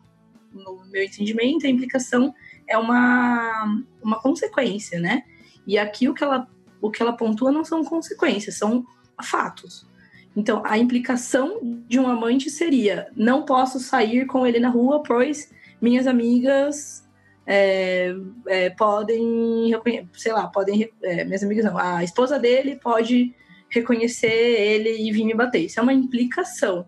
[0.54, 2.34] no meu entendimento, a implicação
[2.68, 5.24] é uma, uma consequência, né?
[5.68, 6.48] E aqui o que ela,
[6.82, 8.86] o que ela pontua não são consequências, são
[9.22, 9.88] fatos.
[10.36, 15.52] Então, a implicação de um amante seria: não posso sair com ele na rua, pois
[15.82, 17.08] minhas amigas
[17.46, 18.14] é,
[18.48, 19.72] é, podem,
[20.14, 23.34] sei lá, podem, é, minhas amigas não, a esposa dele pode
[23.70, 25.66] reconhecer ele e vir me bater.
[25.66, 26.86] Isso é uma implicação.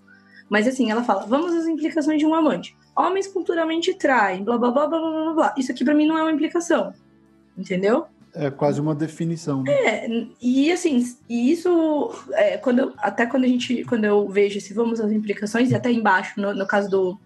[0.52, 2.76] Mas assim, ela fala: vamos às implicações de um amante.
[2.94, 5.56] Homens culturalmente traem, blá blá blá blá blá blá.
[5.58, 6.94] Isso aqui para mim não é uma implicação.
[7.58, 8.06] Entendeu?
[8.34, 9.64] É quase uma definição.
[9.64, 9.72] Né?
[9.72, 14.60] É, e assim, e isso é, quando eu, até quando a gente, quando eu vejo
[14.60, 17.20] se vamos às implicações, e até embaixo, no, no caso do,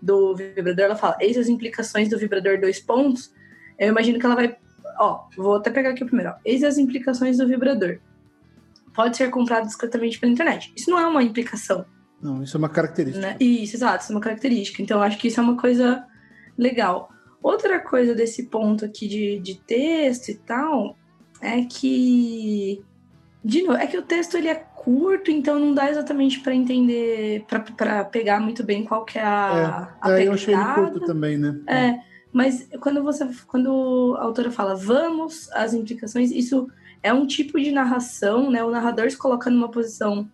[0.00, 3.34] do vibrador, ela fala, eis as implicações do vibrador dois pontos,
[3.78, 4.56] eu imagino que ela vai.
[4.98, 6.34] Ó, vou até pegar aqui o primeiro, ó.
[6.42, 7.98] Eis as implicações do vibrador.
[8.94, 10.72] Pode ser comprado discretamente pela internet.
[10.74, 11.84] Isso não é uma implicação.
[12.20, 13.26] Não, isso é uma característica.
[13.26, 13.36] Né?
[13.38, 14.82] Isso, exato, isso é uma característica.
[14.82, 16.04] Então, acho que isso é uma coisa
[16.56, 17.10] legal.
[17.42, 20.96] Outra coisa desse ponto aqui de, de texto e tal
[21.40, 22.82] é que.
[23.44, 27.44] De novo, é que o texto ele é curto, então não dá exatamente para entender,
[27.46, 29.88] para pegar muito bem qual que é a.
[30.02, 31.60] É, a é eu achei ele curto também, né?
[31.68, 32.00] É,
[32.32, 36.68] mas quando você, quando a autora fala vamos, as implicações, isso
[37.02, 38.64] é um tipo de narração, né?
[38.64, 40.28] O narrador se coloca numa posição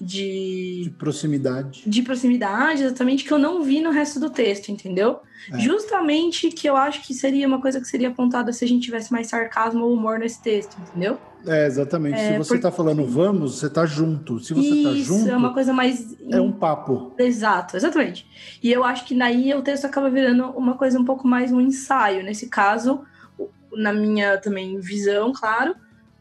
[0.00, 1.82] de, de proximidade.
[1.86, 5.20] De proximidade, exatamente, que eu não vi no resto do texto, entendeu?
[5.52, 5.58] É.
[5.58, 9.12] Justamente que eu acho que seria uma coisa que seria apontada se a gente tivesse
[9.12, 11.18] mais sarcasmo ou humor nesse texto, entendeu?
[11.46, 12.18] É, exatamente.
[12.18, 14.40] É, se você está falando vamos, você está junto.
[14.40, 15.28] Se você está junto.
[15.28, 16.16] É uma coisa mais.
[16.30, 17.12] É um papo.
[17.18, 18.26] Exato, exatamente.
[18.62, 21.60] E eu acho que daí o texto acaba virando uma coisa um pouco mais um
[21.60, 22.22] ensaio.
[22.22, 23.02] Nesse caso,
[23.72, 25.76] na minha também visão, claro,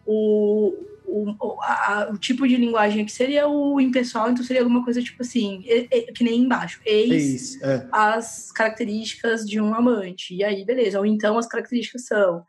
[0.05, 0.73] o,
[1.13, 5.21] o, a, o tipo de linguagem que seria o impessoal, então seria alguma coisa tipo
[5.21, 7.87] assim, e, e, que nem embaixo, eis, eis é.
[7.91, 12.43] as características de um amante, e aí beleza, ou então as características são,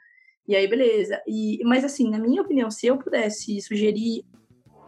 [0.48, 1.20] e aí beleza.
[1.26, 4.24] E, mas assim, na minha opinião, se eu pudesse sugerir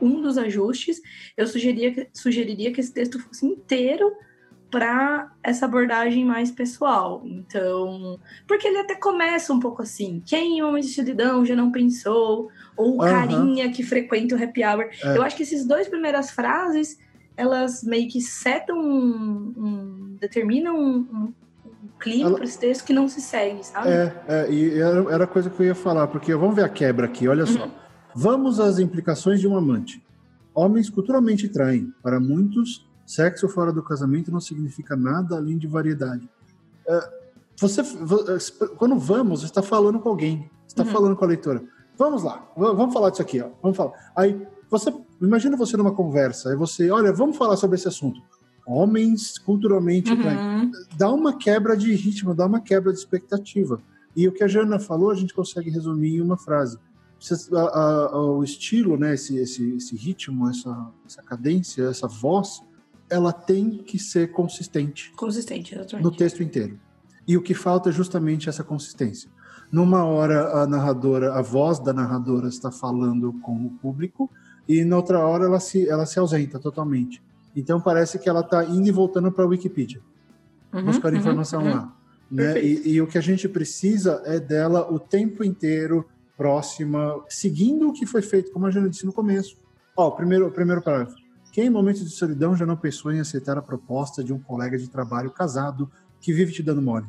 [0.01, 1.01] um dos ajustes,
[1.37, 4.11] eu sugeriria, sugeriria que esse texto fosse inteiro
[4.71, 7.23] para essa abordagem mais pessoal.
[7.25, 11.73] Então, porque ele até começa um pouco assim: quem em Homem de Solidão já não
[11.73, 12.51] pensou?
[12.77, 12.99] Ou o uhum.
[12.99, 14.89] carinha que frequenta o happy hour.
[15.03, 15.17] É.
[15.17, 16.99] Eu acho que essas duas primeiras frases
[17.37, 21.33] elas meio que setam um, um determinam um, um,
[22.01, 23.91] clima para esse texto que não se segue, sabe?
[23.91, 26.69] É, é e era, era a coisa que eu ia falar, porque vamos ver a
[26.69, 27.65] quebra aqui, olha só.
[27.65, 27.71] Uhum.
[28.15, 30.03] Vamos às implicações de um amante.
[30.55, 31.93] Homens culturalmente traem.
[32.03, 36.29] Para muitos, Sexo fora do casamento não significa nada além de variedade.
[36.89, 37.11] É,
[37.59, 40.91] você, é, quando vamos, você está falando com alguém, está uhum.
[40.91, 41.63] falando com a leitora.
[41.99, 43.49] Vamos lá, vamos falar disso aqui, ó.
[43.63, 43.93] Vamos falar.
[44.15, 48.21] Aí você imagina você numa conversa, aí você, olha, vamos falar sobre esse assunto.
[48.67, 50.71] Homens culturalmente uhum.
[50.97, 53.81] dá uma quebra de ritmo, dá uma quebra de expectativa.
[54.15, 56.79] E o que a Jana falou, a gente consegue resumir em uma frase.
[57.53, 62.61] A, a, a, o estilo, né, esse, esse, esse ritmo, essa, essa cadência, essa voz,
[63.09, 65.13] ela tem que ser consistente.
[65.17, 66.05] Consistente, exatamente.
[66.05, 66.79] No texto inteiro.
[67.27, 69.31] E o que falta é justamente essa consistência.
[69.71, 74.31] Numa hora a narradora, a voz da narradora está falando com o público
[74.69, 77.23] e na outra hora ela se, ela se ausenta totalmente.
[77.55, 80.01] Então parece que ela está indo e voltando para a Wikipedia,
[80.73, 81.75] uhum, buscar uhum, informação uhum.
[81.75, 81.97] lá.
[82.31, 82.63] Né?
[82.63, 86.05] E, e, o que a gente precisa é dela o tempo inteiro
[86.37, 89.57] próxima, seguindo o que foi feito, como a gente disse no começo.
[89.97, 91.17] Ó, o primeiro, primeiro parágrafo.
[91.53, 94.77] Quem em momentos de solidão já não pensou em aceitar a proposta de um colega
[94.77, 97.07] de trabalho casado que vive te dando mole?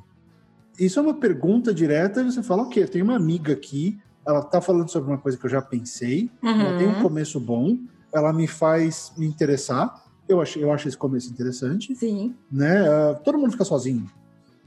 [0.79, 4.39] Isso é uma pergunta direta e você fala, ok, eu tenho uma amiga aqui, ela
[4.39, 6.61] está falando sobre uma coisa que eu já pensei, uhum.
[6.61, 7.77] ela tem um começo bom,
[8.13, 11.95] ela me faz me interessar, eu acho, eu acho esse começo interessante.
[11.95, 12.35] Sim.
[12.51, 12.83] Né?
[12.83, 14.09] Uh, todo mundo fica sozinho.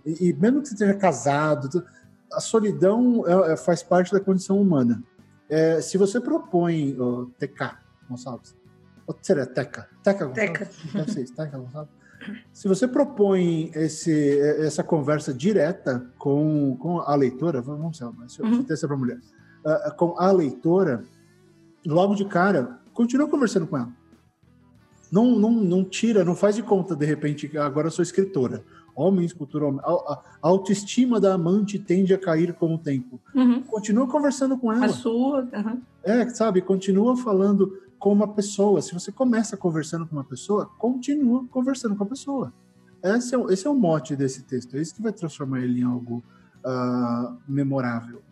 [0.05, 1.85] E, e, mesmo que você esteja casado,
[2.33, 5.03] a solidão é, é, faz parte da condição humana.
[5.49, 7.77] É, se você propõe, uh, TK,
[8.09, 8.57] Gonçalves,
[9.07, 9.89] ou seria Teca?
[10.03, 10.71] Teca Teca.
[10.95, 11.93] Deve ser isso, Teca Gonçalves.
[12.53, 18.45] Se você propõe esse, essa conversa direta com, com a leitora, vamos ser, mas eu
[18.45, 18.65] uhum.
[18.69, 19.19] essa para mulher,
[19.65, 21.05] uh, com a leitora,
[21.87, 23.93] logo de cara, continua conversando com ela.
[25.11, 28.63] Não, não, não tira, não faz de conta, de repente, que agora eu sou escritora.
[28.95, 33.21] Homens, cultura, a, a, autoestima da amante tende a cair com o tempo.
[33.35, 33.63] Uhum.
[33.63, 34.87] Continua conversando com ela.
[34.87, 35.49] A sua.
[35.53, 35.81] Uhum.
[36.05, 36.61] É, sabe?
[36.61, 38.81] Continua falando com uma pessoa.
[38.81, 42.53] Se você começa conversando com uma pessoa, continua conversando com a pessoa.
[43.03, 44.75] Esse é, esse é o mote desse texto.
[44.77, 46.25] É isso que vai transformar ele em algo
[46.65, 48.23] uh, memorável.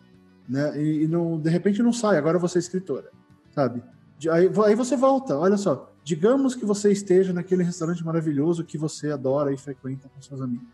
[0.47, 0.81] Né?
[0.81, 3.11] E, e não, de repente não sai, agora você é escritora,
[3.53, 3.83] sabe?
[4.31, 5.93] Aí, aí você volta, olha só.
[6.03, 10.67] Digamos que você esteja naquele restaurante maravilhoso que você adora e frequenta com seus amigos.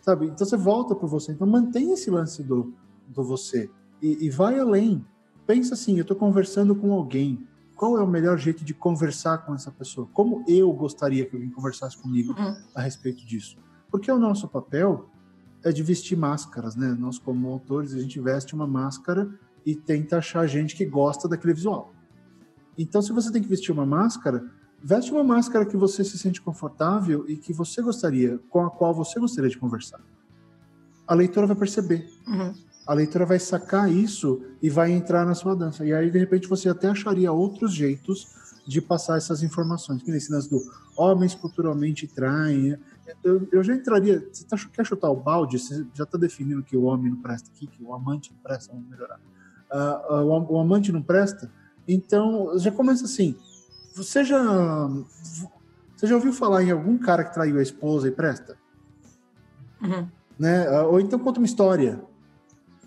[0.00, 0.26] Sabe?
[0.26, 1.30] Então você volta para você.
[1.30, 2.74] Então mantenha esse lance do,
[3.06, 3.70] do você.
[4.02, 5.04] E, e vai além.
[5.46, 7.46] Pensa assim, eu estou conversando com alguém
[7.78, 10.08] qual é o melhor jeito de conversar com essa pessoa?
[10.12, 12.56] Como eu gostaria que alguém conversasse comigo uhum.
[12.74, 13.56] a respeito disso?
[13.88, 15.08] Porque o nosso papel
[15.62, 16.96] é de vestir máscaras, né?
[16.98, 19.32] Nós, como autores, a gente veste uma máscara
[19.64, 21.94] e tenta achar gente que gosta daquele visual.
[22.76, 24.44] Então, se você tem que vestir uma máscara,
[24.82, 28.92] veste uma máscara que você se sente confortável e que você gostaria, com a qual
[28.92, 30.00] você gostaria de conversar.
[31.06, 32.10] A leitora vai perceber.
[32.26, 35.84] Uhum a leitora vai sacar isso e vai entrar na sua dança.
[35.84, 38.28] E aí, de repente, você até acharia outros jeitos
[38.66, 40.02] de passar essas informações.
[40.02, 40.58] Que nem esse do
[40.96, 42.78] homens culturalmente traem.
[43.22, 44.26] Eu, eu já entraria.
[44.32, 45.58] Você tá, quer chutar o balde?
[45.58, 48.72] Você já está definindo que o homem não presta aqui, que o amante não presta,
[48.72, 49.20] vamos melhorar.
[49.70, 51.52] Uh, uh, o, o, amante não presta?
[51.86, 53.36] Então, já começa assim.
[53.96, 54.38] Seja.
[55.94, 58.56] Você já ouviu falar em algum cara que traiu a esposa e presta?
[59.82, 60.08] Uhum.
[60.38, 60.70] Né?
[60.82, 62.08] Ou então conta uma história.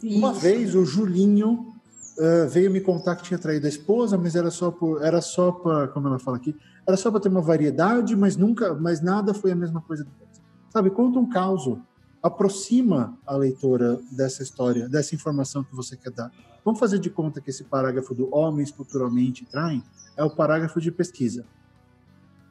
[0.04, 0.18] Isso.
[0.18, 1.74] Uma vez o Julinho
[2.18, 5.52] uh, veio me contar que tinha traído a esposa, mas era só por, era só
[5.52, 6.56] para, como ela fala aqui,
[6.88, 10.42] era só para ter uma variedade, mas nunca, mas nada foi a mesma coisa depois.
[10.70, 10.90] Sabe?
[10.90, 11.78] Conta um caos,
[12.22, 16.32] aproxima a leitora dessa história, dessa informação que você quer dar.
[16.64, 19.84] Vamos fazer de conta que esse parágrafo do homens culturalmente traem
[20.16, 21.46] é o parágrafo de pesquisa.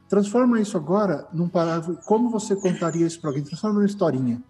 [0.09, 1.95] Transforma isso agora num parágrafo.
[2.05, 3.45] Como você contaria isso para alguém?
[3.45, 4.43] Transforma numa historinha.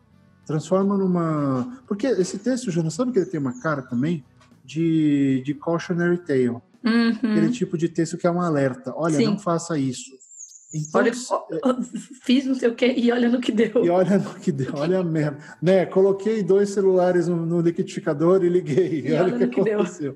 [0.50, 1.80] Transforma numa.
[1.86, 4.24] Porque esse texto, já não sabe que ele tem uma cara também
[4.64, 6.48] de, de cautionary tale.
[6.48, 7.10] Uhum.
[7.12, 8.92] Aquele tipo de texto que é um alerta.
[8.96, 9.26] Olha, Sim.
[9.26, 10.10] não faça isso.
[10.74, 11.12] Então, olha,
[12.22, 13.84] fiz não sei o que e olha no que deu.
[13.84, 15.38] E olha no que deu, olha a merda.
[15.62, 19.04] Né, coloquei dois celulares no, no liquidificador e liguei.
[19.06, 20.12] E olha, olha o que, que aconteceu.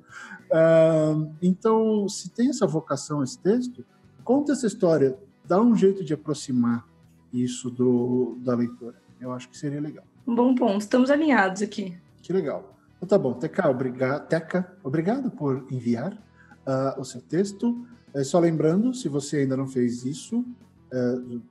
[0.51, 3.85] Uh, então, se tem essa vocação, esse texto,
[4.25, 6.85] conta essa história, dá um jeito de aproximar
[7.33, 8.97] isso do, da leitora.
[9.21, 10.05] Eu acho que seria legal.
[10.27, 11.97] Um bom ponto, estamos alinhados aqui.
[12.23, 12.75] Que legal.
[12.97, 17.87] Então tá bom, Teca, obrigado, Teca, obrigado por enviar uh, o seu texto.
[18.15, 21.43] É, só lembrando, se você ainda não fez isso, uh,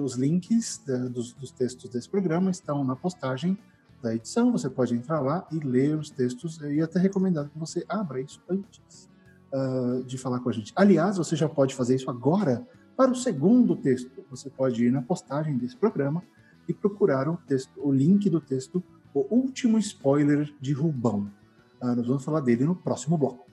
[0.00, 3.58] os links da, dos, dos, textos desse programa estão na postagem
[4.02, 4.52] da edição.
[4.52, 6.60] Você pode entrar lá e ler os textos.
[6.62, 9.10] E até recomendado que você abra isso antes
[9.52, 10.72] uh, de falar com a gente.
[10.76, 14.24] Aliás, você já pode fazer isso agora para o segundo texto.
[14.30, 16.22] Você pode ir na postagem desse programa
[16.68, 18.82] e procurar o, texto, o link do texto,
[19.14, 21.30] o último spoiler de Rubão.
[21.80, 23.46] Uh, nós vamos falar dele no próximo bloco.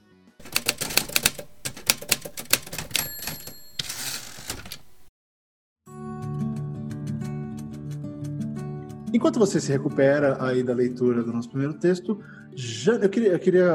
[9.12, 12.18] Enquanto você se recupera aí da leitura do nosso primeiro texto,
[12.52, 13.74] Jana, eu queria, eu queria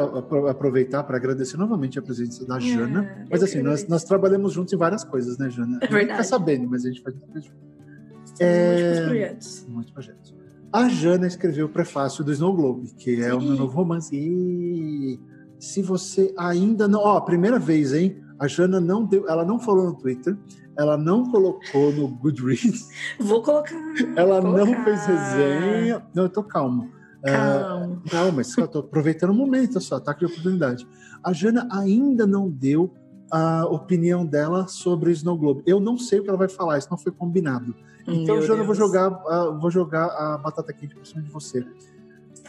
[0.49, 3.03] aproveitar para agradecer novamente a presença da Jana.
[3.03, 5.79] É, mas assim, nós, nós, trabalhamos juntos em várias coisas, né, Jana?
[5.81, 6.11] É verdade.
[6.11, 7.49] Fica sabendo, mas a gente faz coisas
[8.39, 8.83] É...
[8.83, 9.65] Muitos projetos.
[9.67, 10.35] Muitos projetos.
[10.71, 13.37] A Jana escreveu o prefácio do Snow Globe, que é Sim.
[13.37, 14.15] o meu novo romance.
[14.15, 15.19] E
[15.57, 16.99] se você ainda não.
[16.99, 18.21] Ó, primeira vez, hein?
[18.39, 19.27] A Jana não deu.
[19.27, 20.37] Ela não falou no Twitter,
[20.77, 22.87] ela não colocou no Goodreads.
[23.19, 23.75] Vou colocar.
[24.15, 24.83] Ela vou não colocar.
[24.83, 26.05] fez resenha.
[26.13, 26.89] Não, eu tô calmo.
[27.23, 28.01] Calma.
[28.13, 30.13] Não, mas eu tô aproveitando o momento só, tá?
[30.13, 30.87] Que oportunidade.
[31.23, 32.93] A Jana ainda não deu
[33.31, 35.63] a opinião dela sobre Snow Globe.
[35.65, 37.75] Eu não sei o que ela vai falar, isso não foi combinado.
[38.07, 41.29] Então, Meu Jana, eu vou jogar, uh, vou jogar a batata quente por cima de
[41.29, 41.65] você.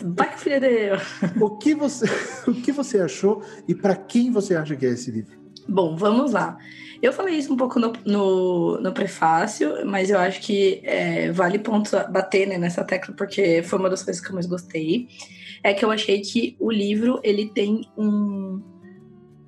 [0.02, 0.92] Vai que filha de
[1.40, 2.06] o que você
[2.48, 5.38] O que você achou e para quem você acha que é esse livro?
[5.68, 6.56] Bom, vamos lá.
[7.02, 11.58] Eu falei isso um pouco no, no, no prefácio, mas eu acho que é, vale
[11.58, 15.08] ponto bater né, nessa tecla, porque foi uma das coisas que eu mais gostei.
[15.62, 18.60] É que eu achei que o livro ele tem um,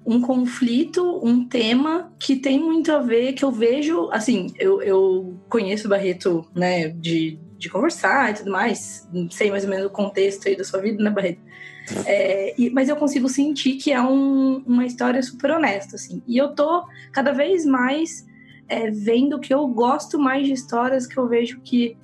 [0.04, 5.40] um conflito, um tema que tem muito a ver, que eu vejo, assim, eu, eu
[5.48, 9.90] conheço o Barreto, né, de, de conversar e tudo mais, sei mais ou menos o
[9.90, 11.40] contexto aí da sua vida, né, Barreto?
[12.06, 16.22] É, e, mas eu consigo sentir que é um, uma história super honesta, assim.
[16.26, 18.26] E eu tô cada vez mais
[18.68, 21.96] é, vendo que eu gosto mais de histórias que eu vejo que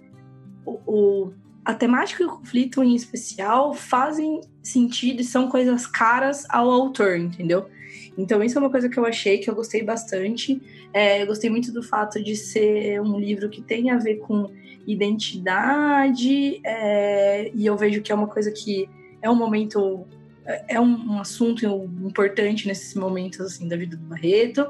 [0.65, 1.33] o, o,
[1.65, 7.17] a temática e o conflito em especial fazem sentido e são coisas caras ao autor,
[7.17, 7.69] entendeu?
[8.19, 10.61] Então, isso é uma coisa que eu achei que eu gostei bastante.
[10.93, 14.51] É, eu gostei muito do fato de ser um livro que tem a ver com
[14.87, 18.89] identidade, é, e eu vejo que é uma coisa que
[19.23, 20.05] é um momento
[20.45, 21.65] é, é um, assunto
[22.03, 24.67] importante nesses momentos assim da vida do Barreto.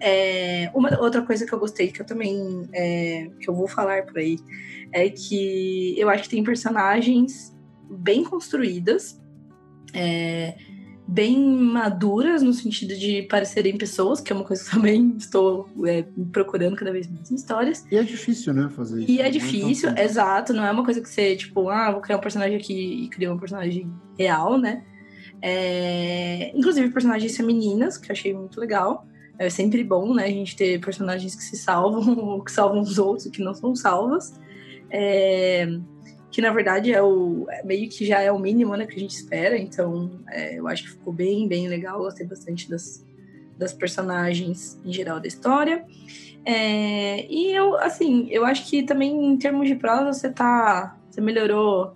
[0.00, 4.06] É, uma outra coisa que eu gostei que eu também é, que eu vou falar
[4.06, 4.38] por aí
[4.92, 7.54] é que eu acho que tem personagens
[7.90, 9.20] bem construídas,
[9.92, 10.56] é,
[11.10, 16.04] bem maduras no sentido de parecerem pessoas, que é uma coisa que também estou é,
[16.32, 17.84] procurando cada vez mais em histórias.
[17.90, 19.10] E é difícil, né, fazer isso.
[19.10, 22.16] E é difícil, é exato, não é uma coisa que você, tipo, ah, vou criar
[22.16, 24.84] um personagem aqui e criar um personagem real, né?
[25.42, 26.52] É...
[26.54, 29.04] Inclusive personagens femininas, que eu achei muito legal.
[29.36, 32.98] É sempre bom, né, a gente ter personagens que se salvam, ou que salvam os
[32.98, 34.32] outros, que não são salvas.
[34.88, 35.66] É
[36.30, 38.98] que na verdade é o é meio que já é o mínimo né, que a
[38.98, 39.58] gente espera.
[39.58, 41.98] Então, é, eu acho que ficou bem, bem legal.
[41.98, 43.04] Gostei bastante das,
[43.58, 45.84] das personagens em geral da história.
[46.44, 50.96] É, e eu, assim, eu acho que também em termos de prosa você tá.
[51.10, 51.94] Você melhorou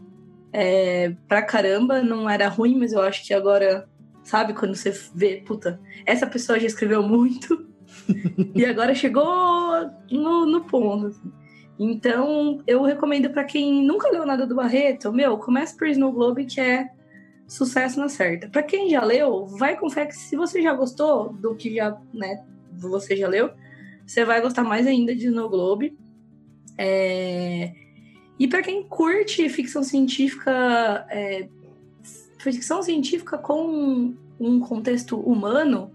[0.53, 2.03] é, pra caramba.
[2.03, 3.89] Não era ruim, mas eu acho que agora,
[4.25, 7.67] sabe, quando você vê, puta, essa pessoa já escreveu muito.
[8.55, 9.25] e agora chegou
[10.11, 11.07] no, no ponto.
[11.07, 11.44] Assim.
[11.79, 16.45] Então, eu recomendo para quem nunca leu nada do Barreto, meu, comece por Snow Globe,
[16.45, 16.89] que é
[17.47, 18.49] sucesso na certa.
[18.49, 21.99] Para quem já leu, vai com fé que se você já gostou do que já,
[22.13, 23.51] né, você já leu,
[24.07, 25.97] você vai gostar mais ainda de Snow Globe.
[26.79, 27.73] É...
[28.39, 31.49] E para quem curte ficção científica, é...
[32.39, 35.91] ficção científica com um contexto humano,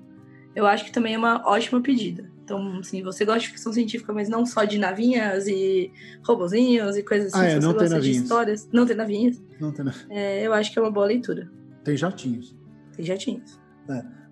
[0.56, 2.30] eu acho que também é uma ótima pedida.
[2.50, 5.92] Então, assim, você gosta de ficção científica, mas não só de navinhas e
[6.24, 7.44] robozinhos e coisas assim.
[7.44, 8.18] Ah, é, você não tem gosta navinhas.
[8.18, 8.70] de histórias.
[8.74, 9.44] Não tem navinhas.
[9.60, 9.98] Não tem, nada.
[10.10, 11.48] É, eu acho que é uma boa leitura.
[11.84, 12.58] tem jatinhos.
[12.96, 13.60] Tem jatinhos.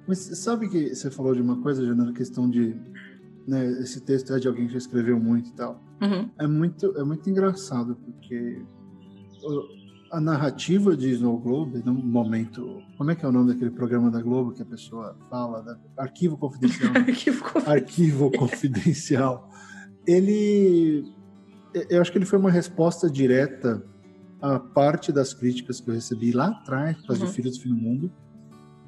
[0.07, 2.75] Mas sabe que você falou de uma coisa, Jana, na questão de.
[3.47, 5.79] Né, esse texto é de alguém que já escreveu muito e tal.
[6.01, 6.29] Uhum.
[6.39, 8.61] É muito, é muito engraçado, porque
[10.11, 12.81] a narrativa de Snow Globe, num momento.
[12.97, 15.61] Como é que é o nome daquele programa da Globo que a pessoa fala?
[15.61, 16.93] Da, Arquivo Confidencial.
[16.93, 17.03] né?
[17.11, 17.61] que ficou...
[17.65, 19.49] Arquivo Confidencial.
[20.05, 21.03] Ele.
[21.89, 23.83] Eu acho que ele foi uma resposta direta
[24.41, 27.29] a parte das críticas que eu recebi lá atrás, causa Uhum.
[27.29, 28.11] de Filhos do Fim do Mundo.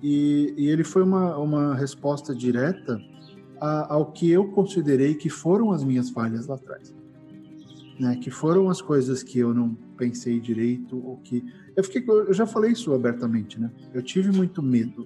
[0.01, 2.97] E, e ele foi uma, uma resposta direta
[3.59, 6.93] a- ao que eu considerei que foram as minhas falhas lá atrás.
[7.99, 8.15] Né?
[8.15, 11.43] Que foram as coisas que eu não pensei direito, ou que.
[11.75, 13.69] Eu, fiquei, eu já falei isso abertamente, né?
[13.93, 15.05] Eu tive muito medo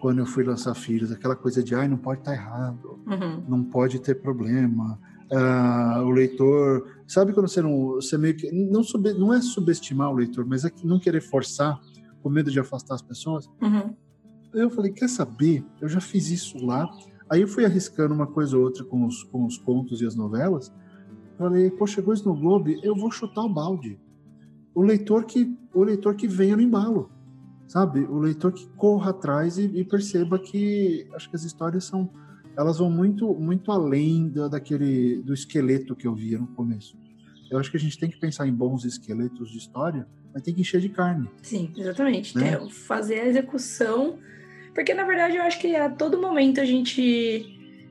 [0.00, 3.42] quando eu fui lançar Filhos, aquela coisa de, ai, não pode estar errado Uhum.
[3.48, 4.98] não pode ter problema.
[5.32, 10.10] Ah, o leitor, sabe quando você não, você meio que não sube, não é subestimar
[10.10, 11.80] o leitor, mas é não querer forçar,
[12.22, 13.48] com medo de afastar as pessoas.
[13.60, 13.94] Uhum.
[14.54, 15.64] Eu falei, quer saber?
[15.80, 16.88] Eu já fiz isso lá.
[17.30, 20.14] Aí eu fui arriscando uma coisa ou outra com os, com os contos e as
[20.14, 20.72] novelas.
[21.36, 23.98] Falei, pô, chegou isso no Globo, eu vou chutar o balde.
[24.78, 27.10] O leitor que, o leitor que venha no embalo,
[27.66, 27.98] sabe?
[27.98, 32.08] O leitor que corra atrás e, e perceba que acho que as histórias são,
[32.56, 36.96] elas vão muito, muito além da, daquele do esqueleto que eu via no começo.
[37.50, 40.54] Eu acho que a gente tem que pensar em bons esqueletos de história, mas tem
[40.54, 41.28] que encher de carne.
[41.42, 42.38] Sim, exatamente.
[42.38, 42.52] Né?
[42.52, 44.20] É, fazer a execução.
[44.76, 47.44] Porque, na verdade, eu acho que a todo momento a gente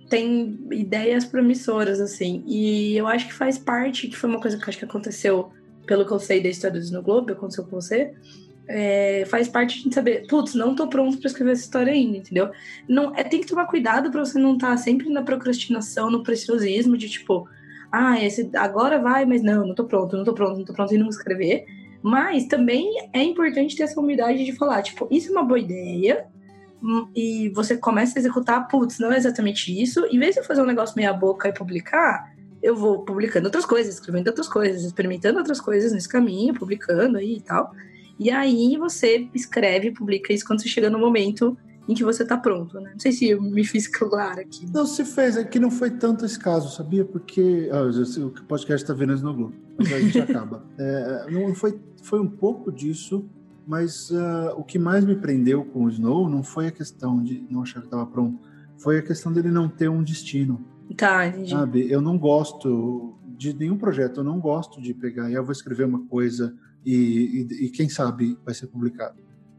[0.09, 2.45] tem ideias promissoras, assim.
[2.47, 5.51] E eu acho que faz parte, que foi uma coisa que acho que aconteceu,
[5.87, 8.13] pelo que eu sei da história do Globe, aconteceu com você.
[8.67, 12.51] é, faz parte de saber, putz, não tô pronto pra escrever essa história ainda, entendeu?
[12.87, 16.97] Não, é, tem que tomar cuidado pra você não estar sempre na procrastinação, no preciosismo
[16.97, 17.47] de tipo,
[17.91, 20.93] ah, esse, agora vai, mas não, não tô pronto, não tô pronto, não tô pronto
[20.93, 21.65] e não escrever.
[22.01, 26.25] Mas também é importante ter essa humildade de falar, tipo, isso é uma boa ideia,
[26.83, 30.05] hum, e você começa a executar, putz, não é exatamente isso.
[30.07, 33.65] Em vez de eu fazer um negócio meia boca e publicar, eu vou publicando outras
[33.65, 37.71] coisas, escrevendo outras coisas, experimentando outras coisas nesse caminho, publicando aí e tal.
[38.19, 42.37] E aí você escreve publica isso quando você chega no momento em que você tá
[42.37, 42.91] pronto, né?
[42.91, 44.65] Não sei se eu me fiz claro aqui.
[44.73, 47.05] Não se fez, é que não foi tanto esse caso, sabia?
[47.05, 47.83] Porque ah,
[48.21, 50.65] o podcast está vendo no Globo, mas a gente acaba.
[50.77, 53.25] É, não foi, foi um pouco disso,
[53.65, 57.45] mas ah, o que mais me prendeu com o Snow não foi a questão de
[57.49, 58.37] não achar que estava pronto,
[58.77, 60.65] foi a questão dele não ter um destino,
[60.95, 61.49] Tá, entendi.
[61.51, 61.91] sabe?
[61.91, 65.85] Eu não gosto de nenhum projeto, eu não gosto de pegar e eu vou escrever
[65.85, 69.15] uma coisa e, e, e quem sabe vai ser publicado.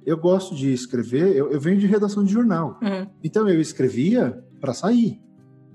[0.06, 2.78] Eu gosto de escrever, eu, eu venho de redação de jornal.
[2.82, 3.06] Uhum.
[3.22, 5.20] Então eu escrevia para sair.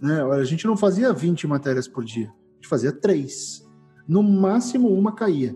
[0.01, 0.21] Né?
[0.21, 3.63] A gente não fazia 20 matérias por dia, a gente fazia três.
[4.07, 5.55] No máximo uma caía,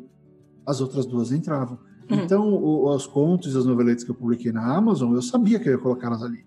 [0.66, 1.80] as outras duas entravam.
[2.10, 2.18] Uhum.
[2.24, 5.68] Então o- os contos e as noveletas que eu publiquei na Amazon, eu sabia que
[5.68, 6.46] eu ia colocar elas ali.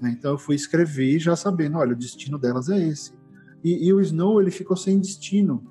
[0.00, 0.14] Né?
[0.18, 3.12] Então eu fui escrever já sabendo, olha, o destino delas é esse.
[3.64, 5.62] E, e o Snow ele ficou sem destino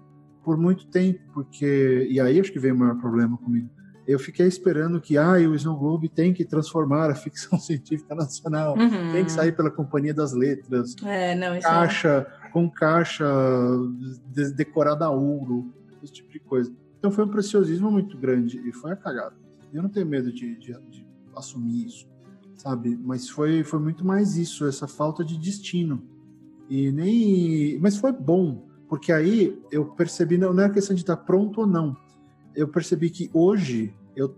[0.43, 3.69] por muito tempo, porque e aí acho que veio o maior problema comigo
[4.07, 8.77] eu fiquei esperando que ah, o Snow Globe tem que transformar a ficção científica nacional,
[8.77, 9.11] Uhum.
[9.11, 11.59] tem que sair pela Companhia das Letras, É, não, é...
[11.59, 13.25] caixa com caixa
[14.33, 16.71] de- decorada a ouro, esse tipo de coisa.
[16.97, 19.35] Então foi um preciosismo muito grande e foi a cagada.
[19.73, 21.05] Eu não tenho medo de, de- de
[21.35, 22.07] assumir isso,
[22.57, 22.99] sabe?
[23.01, 26.01] Mas foi, foi muito mais isso, essa falta de destino.
[26.69, 31.15] E nem, mas foi bom, porque aí eu percebi não, não é questão de estar
[31.17, 31.95] pronto ou não.
[32.55, 34.35] Eu percebi que hoje eu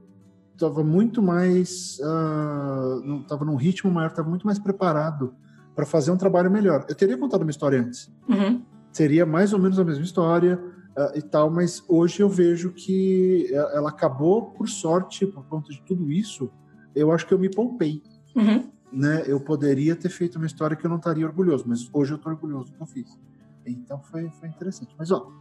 [0.53, 5.33] estava muito mais, ah, não estava num ritmo maior, estava muito mais preparado
[5.73, 6.85] para fazer um trabalho melhor.
[6.89, 8.61] Eu teria contado uma história antes, Uhum.
[8.91, 10.61] seria mais ou menos a mesma história
[10.97, 15.81] ah, e tal, mas hoje eu vejo que ela acabou por sorte, por conta de
[15.83, 16.51] tudo isso.
[16.93, 18.01] Eu acho que eu me poupei,
[18.39, 18.69] Uhum.
[18.91, 19.23] né?
[19.27, 22.31] Eu poderia ter feito uma história que eu não estaria orgulhoso, mas hoje eu estou
[22.31, 23.17] orgulhoso do que eu fiz.
[23.65, 24.93] Então foi, foi interessante.
[24.97, 25.31] Mas ó,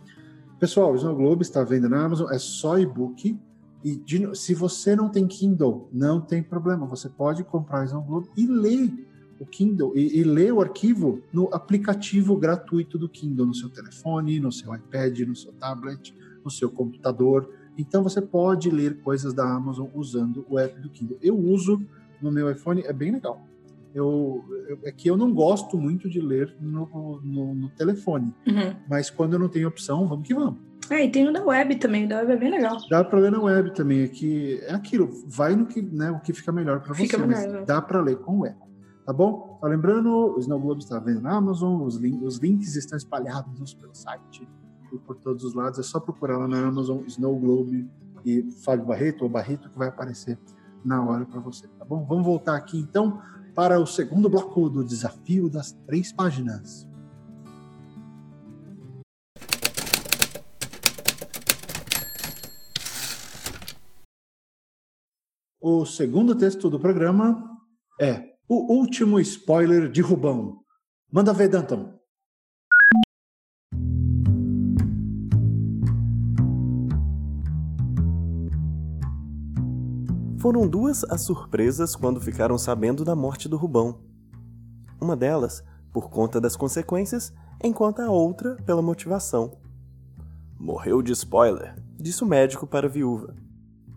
[0.59, 3.39] pessoal, o Snow Globe está vendo na Amazon, é só e-book.
[3.85, 6.85] E de se você não tem Kindle, não tem problema.
[6.87, 9.07] Você pode comprar o Snow Globe e ler
[9.39, 14.41] o Kindle e, e ler o arquivo no aplicativo gratuito do Kindle, no seu telefone,
[14.41, 17.49] no seu iPad, no seu tablet, no seu computador.
[17.77, 21.19] Então você pode ler coisas da Amazon usando o app do Kindle.
[21.23, 21.81] Eu uso
[22.23, 23.41] no meu iPhone, é bem legal.
[23.95, 28.35] Eu, eu, é que eu não gosto muito de ler no, no, no telefone.
[28.47, 28.77] Uhum.
[28.89, 30.61] Mas quando eu não tenho opção, vamos que vamos.
[30.91, 32.77] É, e tem o da web também, o da web é bem legal.
[32.89, 36.21] Dá para ler na web também, é que é aquilo, vai no que, né, o
[36.21, 38.57] que fica melhor para você, melhor, mas dá para ler com web.
[39.05, 39.59] Tá bom?
[39.61, 43.75] Tá lembrando, o Snow Globe está vendo na Amazon, os, lin- os links estão espalhados
[43.75, 44.47] pelo site
[44.93, 45.79] e por todos os lados.
[45.79, 47.87] É só procurar lá na Amazon Snow Globe
[48.25, 50.39] e Fábio Barreto ou Barreto que vai aparecer
[50.85, 52.05] na hora para você, tá bom?
[52.07, 53.21] Vamos voltar aqui então
[53.55, 56.87] para o segundo bloco do desafio das três páginas.
[65.61, 67.45] O segundo texto do programa
[68.01, 70.61] é O Último Spoiler de Rubão.
[71.13, 71.98] Manda ver, Danton.
[80.39, 83.99] Foram duas as surpresas quando ficaram sabendo da morte do Rubão.
[85.01, 87.33] Uma delas, por conta das consequências,
[87.63, 89.59] enquanto a outra pela motivação.
[90.57, 93.35] Morreu de spoiler, disse o médico para a viúva.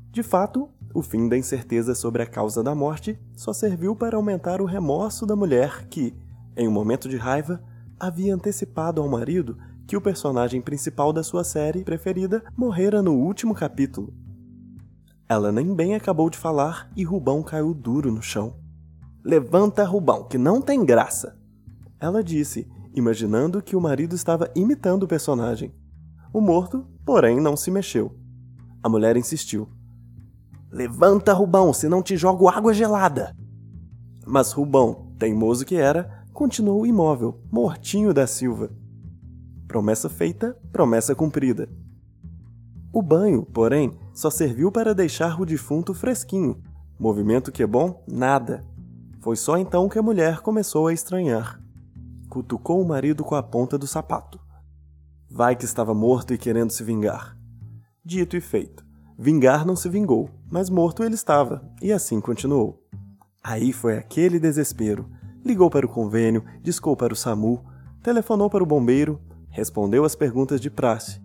[0.09, 4.61] De fato, o fim da incerteza sobre a causa da morte só serviu para aumentar
[4.61, 6.11] o remorso da mulher que,
[6.57, 7.61] em um momento de raiva,
[7.99, 13.53] havia antecipado ao marido que o personagem principal da sua série preferida morrera no último
[13.53, 14.11] capítulo.
[15.31, 18.53] Ela nem bem acabou de falar e Rubão caiu duro no chão.
[19.23, 21.39] Levanta, Rubão, que não tem graça!
[22.01, 25.73] Ela disse, imaginando que o marido estava imitando o personagem.
[26.33, 28.13] O morto, porém, não se mexeu.
[28.83, 29.69] A mulher insistiu.
[30.69, 33.33] Levanta, Rubão, senão te jogo água gelada!
[34.27, 38.69] Mas Rubão, teimoso que era, continuou imóvel, mortinho da Silva.
[39.65, 41.69] Promessa feita, promessa cumprida.
[42.91, 46.61] O banho, porém, só serviu para deixar o defunto fresquinho.
[46.99, 48.03] Movimento que é bom?
[48.07, 48.63] Nada.
[49.19, 51.61] Foi só então que a mulher começou a estranhar.
[52.29, 54.39] Cutucou o marido com a ponta do sapato.
[55.29, 57.37] Vai que estava morto e querendo se vingar.
[58.03, 58.83] Dito e feito.
[59.17, 62.83] Vingar não se vingou, mas morto ele estava, e assim continuou.
[63.43, 65.09] Aí foi aquele desespero.
[65.45, 67.63] Ligou para o convênio, discou para o SAMU,
[68.03, 71.21] telefonou para o bombeiro, respondeu às perguntas de praxe.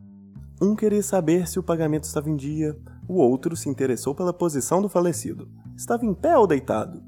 [0.60, 4.80] Um queria saber se o pagamento estava em dia, o outro se interessou pela posição
[4.80, 5.50] do falecido.
[5.76, 7.02] Estava em pé ou deitado?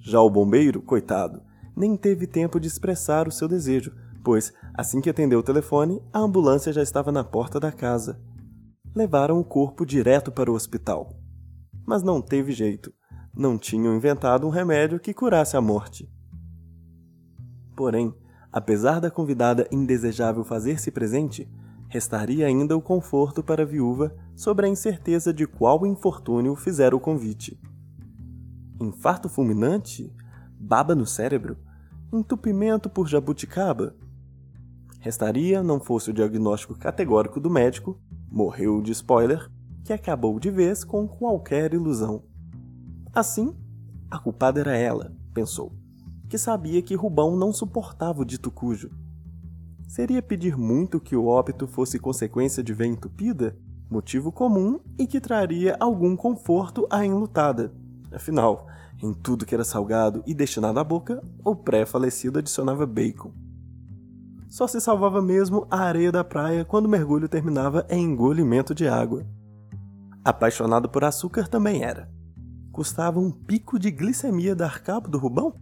[0.00, 1.42] Já o bombeiro, coitado,
[1.76, 3.92] nem teve tempo de expressar o seu desejo,
[4.24, 8.20] pois, assim que atendeu o telefone, a ambulância já estava na porta da casa.
[8.94, 11.16] Levaram o corpo direto para o hospital.
[11.86, 12.92] Mas não teve jeito.
[13.34, 16.10] Não tinham inventado um remédio que curasse a morte.
[17.76, 18.12] Porém,
[18.52, 21.48] apesar da convidada indesejável fazer-se presente,
[21.92, 27.00] restaria ainda o conforto para a viúva sobre a incerteza de qual infortúnio fizera o
[27.00, 27.60] convite.
[28.80, 30.10] Infarto fulminante?
[30.58, 31.58] Baba no cérebro?
[32.10, 33.94] Entupimento por jabuticaba?
[35.00, 39.50] Restaria, não fosse o diagnóstico categórico do médico, morreu de spoiler,
[39.84, 42.22] que acabou de vez com qualquer ilusão.
[43.12, 43.54] Assim,
[44.10, 45.74] a culpada era ela, pensou,
[46.26, 48.90] que sabia que Rubão não suportava o dito cujo.
[49.86, 53.56] Seria pedir muito que o óbito fosse consequência de veia entupida?
[53.90, 57.72] Motivo comum e que traria algum conforto à enlutada.
[58.10, 58.66] Afinal,
[59.02, 63.32] em tudo que era salgado e destinado à boca, o pré-falecido adicionava bacon.
[64.48, 68.86] Só se salvava mesmo a areia da praia quando o mergulho terminava em engolimento de
[68.86, 69.26] água.
[70.24, 72.08] Apaixonado por açúcar também era.
[72.70, 75.54] Custava um pico de glicemia dar cabo do Rubão?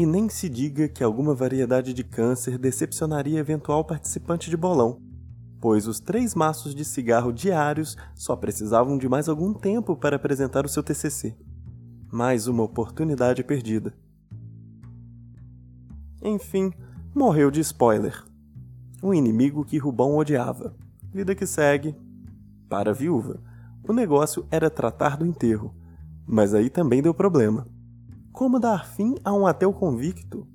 [0.00, 4.98] E nem se diga que alguma variedade de câncer decepcionaria eventual participante de bolão,
[5.60, 10.64] pois os três maços de cigarro diários só precisavam de mais algum tempo para apresentar
[10.64, 11.36] o seu TCC.
[12.10, 13.92] Mais uma oportunidade perdida.
[16.22, 16.72] Enfim,
[17.14, 18.24] morreu de spoiler.
[19.02, 20.74] Um inimigo que Rubão odiava.
[21.12, 21.94] Vida que segue.
[22.70, 23.38] Para a viúva,
[23.86, 25.74] o negócio era tratar do enterro.
[26.26, 27.66] Mas aí também deu problema.
[28.32, 30.46] Como dar fim a um ateu convicto?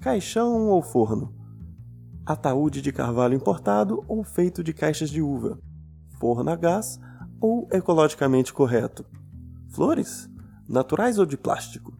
[0.00, 1.34] Caixão ou forno?
[2.24, 5.58] Ataúde de carvalho importado ou feito de caixas de uva?
[6.18, 6.98] Forno a gás
[7.40, 9.04] ou ecologicamente correto?
[9.68, 10.30] Flores?
[10.68, 11.92] Naturais ou de plástico?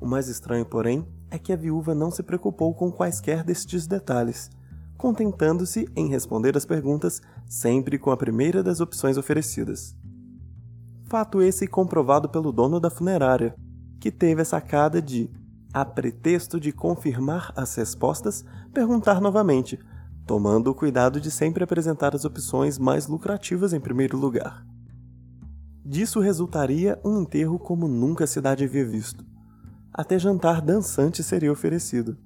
[0.00, 4.50] O mais estranho, porém, é que a viúva não se preocupou com quaisquer destes detalhes,
[4.96, 9.96] contentando-se em responder as perguntas sempre com a primeira das opções oferecidas.
[11.04, 13.54] Fato esse comprovado pelo dono da funerária,
[14.00, 15.30] que teve a sacada de,
[15.72, 19.78] a pretexto de confirmar as respostas, perguntar novamente,
[20.26, 24.66] tomando o cuidado de sempre apresentar as opções mais lucrativas em primeiro lugar.
[25.84, 29.24] Disso resultaria um enterro como nunca a cidade havia visto.
[29.92, 32.16] até jantar dançante seria oferecido.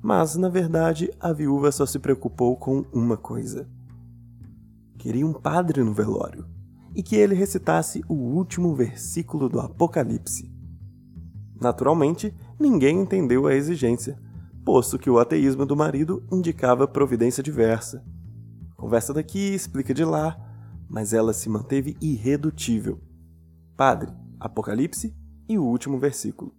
[0.00, 3.68] Mas, na verdade, a viúva só se preocupou com uma coisa.
[4.96, 6.46] Queria um padre no velório
[6.94, 10.50] e que ele recitasse o último versículo do Apocalipse.
[11.60, 14.18] Naturalmente, ninguém entendeu a exigência,
[14.64, 18.02] posto que o ateísmo do marido indicava providência diversa.
[18.76, 20.38] Conversa daqui, explica de lá,
[20.88, 22.98] mas ela se manteve irredutível.
[23.76, 25.14] Padre, Apocalipse
[25.46, 26.54] e o último versículo.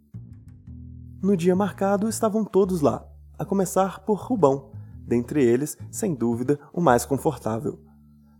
[1.22, 3.04] No dia marcado estavam todos lá,
[3.38, 4.72] a começar por Rubão,
[5.06, 7.80] dentre eles, sem dúvida, o mais confortável.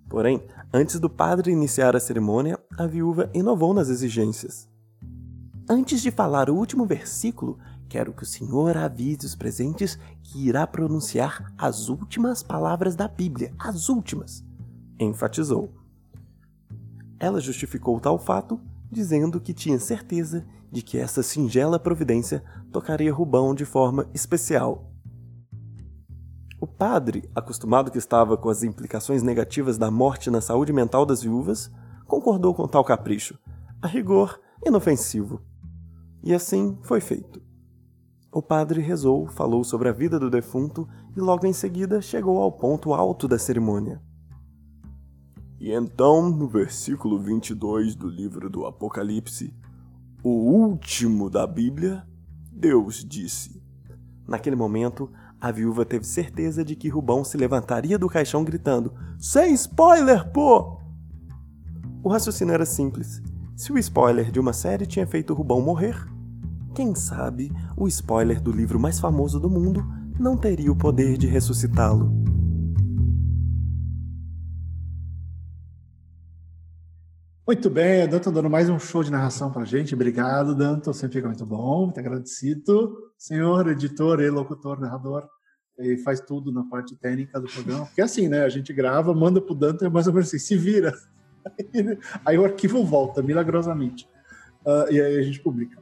[0.08, 4.71] Porém, antes do padre iniciar a cerimônia, a viúva inovou nas exigências.
[5.74, 7.58] Antes de falar o último versículo,
[7.88, 13.54] quero que o senhor avise os presentes que irá pronunciar as últimas palavras da Bíblia,
[13.58, 14.44] as últimas,
[15.00, 15.74] enfatizou.
[17.18, 18.60] Ela justificou tal fato
[18.92, 24.92] dizendo que tinha certeza de que essa singela providência tocaria Rubão de forma especial.
[26.60, 31.24] O padre, acostumado que estava com as implicações negativas da morte na saúde mental das
[31.24, 31.72] viúvas,
[32.08, 33.40] concordou com tal capricho,
[33.82, 35.50] a rigor inofensivo.
[36.24, 37.42] E assim foi feito.
[38.32, 42.52] O padre rezou, falou sobre a vida do defunto e logo em seguida chegou ao
[42.52, 44.02] ponto alto da cerimônia.
[45.60, 49.54] E então, no versículo 22 do livro do Apocalipse,
[50.24, 52.08] o último da Bíblia,
[52.52, 53.62] Deus disse.
[54.28, 59.54] Naquele momento, a viúva teve certeza de que Rubão se levantaria do caixão gritando: Sem
[59.54, 60.80] spoiler, pô!
[62.04, 63.22] O raciocínio era simples.
[63.62, 65.96] Se o spoiler de uma série tinha feito Rubão morrer,
[66.74, 69.86] quem sabe o spoiler do livro mais famoso do mundo
[70.20, 72.12] não teria o poder de ressuscitá-lo.
[77.46, 79.94] Muito bem, Danton dando mais um show de narração para gente.
[79.94, 80.92] Obrigado, Danton.
[80.92, 82.98] Sempre fica muito bom, muito agradecido.
[83.16, 85.24] Senhor editor e locutor, narrador,
[86.04, 87.86] faz tudo na parte técnica do programa.
[87.86, 88.42] Porque assim, né?
[88.42, 90.92] A gente grava, manda pro Danton, é mais ou menos assim, se vira.
[92.26, 94.08] Aí o arquivo volta, milagrosamente.
[94.66, 95.82] Uh, e aí a gente publica.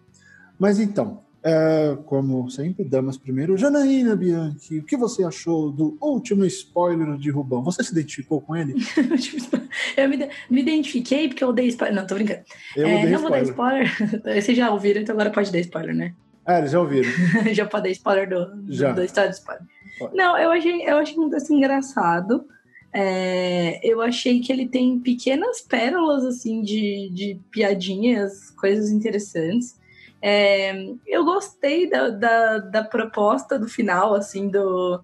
[0.58, 3.58] Mas então, é, como sempre, damas primeiro.
[3.58, 7.64] Janaína Bianchi, o que você achou do último spoiler de Rubão?
[7.64, 8.76] Você se identificou com ele?
[9.96, 10.18] eu me,
[10.50, 11.96] me, identifiquei porque eu dei spoiler.
[11.96, 12.42] Não, tô brincando.
[12.76, 13.20] Eu é, não spoiler.
[13.20, 14.24] vou dar spoiler.
[14.42, 16.14] Vocês já ouviram, então agora pode dar spoiler, né?
[16.46, 17.10] Ah, eles já ouviram.
[17.54, 18.92] já pode dar spoiler do, já.
[18.92, 19.64] do história de spoiler.
[19.98, 20.16] Pode.
[20.16, 22.46] Não, eu achei, eu achei muito assim, engraçado.
[22.92, 29.80] É, eu achei que ele tem pequenas pérolas assim de, de piadinhas, coisas interessantes.
[30.22, 30.74] É,
[31.08, 35.02] eu gostei da, da, da, proposta do final, assim, do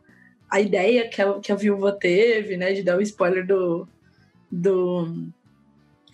[0.49, 3.87] a ideia que a, que a viúva teve, né, de dar o spoiler do,
[4.51, 5.29] do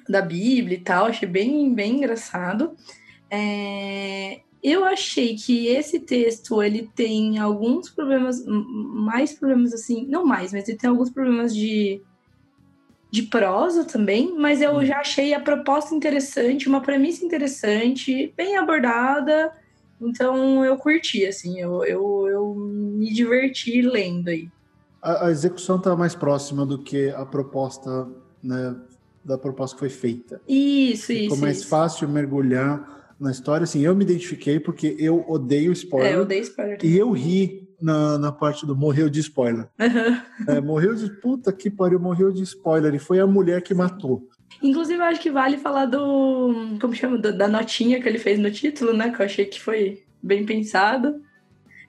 [0.08, 2.76] da Bíblia e tal, achei bem, bem engraçado.
[3.30, 10.54] É, eu achei que esse texto ele tem alguns problemas, mais problemas assim, não mais,
[10.54, 12.02] mas ele tem alguns problemas de
[13.12, 14.86] de prosa também, mas eu hum.
[14.86, 19.52] já achei a proposta interessante, uma premissa interessante, bem abordada.
[20.00, 24.50] Então eu curti, assim, eu, eu, eu me diverti lendo aí.
[25.02, 28.08] A, a execução está mais próxima do que a proposta,
[28.42, 28.78] né,
[29.26, 30.42] da proposta que foi feita.
[30.48, 31.24] Isso, Ficou isso.
[31.24, 31.68] Ficou mais isso.
[31.68, 33.64] fácil mergulhar na história.
[33.64, 36.12] Assim, eu me identifiquei porque eu odeio spoiler.
[36.12, 36.78] É, eu odeio spoiler.
[36.84, 39.70] E eu ri na, na parte do morreu de spoiler.
[39.80, 40.54] Uhum.
[40.54, 42.94] É, morreu de puta que pariu, morreu de spoiler.
[42.96, 44.28] E foi a mulher que matou.
[44.62, 46.78] Inclusive, eu acho que vale falar do.
[46.80, 47.18] Como chama?
[47.18, 49.12] Da notinha que ele fez no título, né?
[49.12, 51.22] Que eu achei que foi bem pensado.